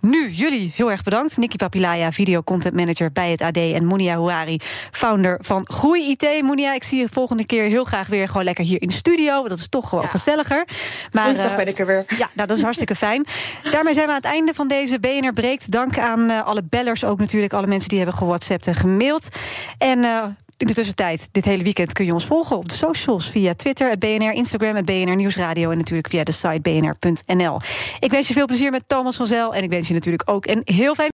[0.00, 1.36] Nu, jullie heel erg bedankt.
[1.36, 3.56] Nikki Papilaya, video content manager bij het AD.
[3.56, 6.42] En Monia Houari, founder van Groei IT.
[6.42, 9.48] Monia, ik zie je volgende keer heel graag weer gewoon lekker hier in de studio.
[9.48, 10.10] Dat is toch gewoon ja.
[10.10, 10.66] gezelliger.
[11.12, 12.04] Maar, Woensdag ben ik er weer.
[12.18, 13.26] Ja, nou, dat is hartstikke fijn.
[13.70, 15.70] Daarmee zijn we aan het einde van deze BNR Breekt.
[15.70, 19.28] Dank aan uh, alle bellers, ook natuurlijk alle mensen die hebben gewhatsappt en gemaild.
[19.78, 19.98] En...
[19.98, 20.24] Uh,
[20.58, 23.90] in de tussentijd, dit hele weekend kun je ons volgen op de socials via Twitter,
[23.90, 27.60] het BNR, Instagram, het BNR Nieuwsradio en natuurlijk via de site bnr.nl.
[28.00, 30.46] Ik wens je veel plezier met Thomas van Zel en ik wens je natuurlijk ook
[30.46, 31.17] een heel fijn.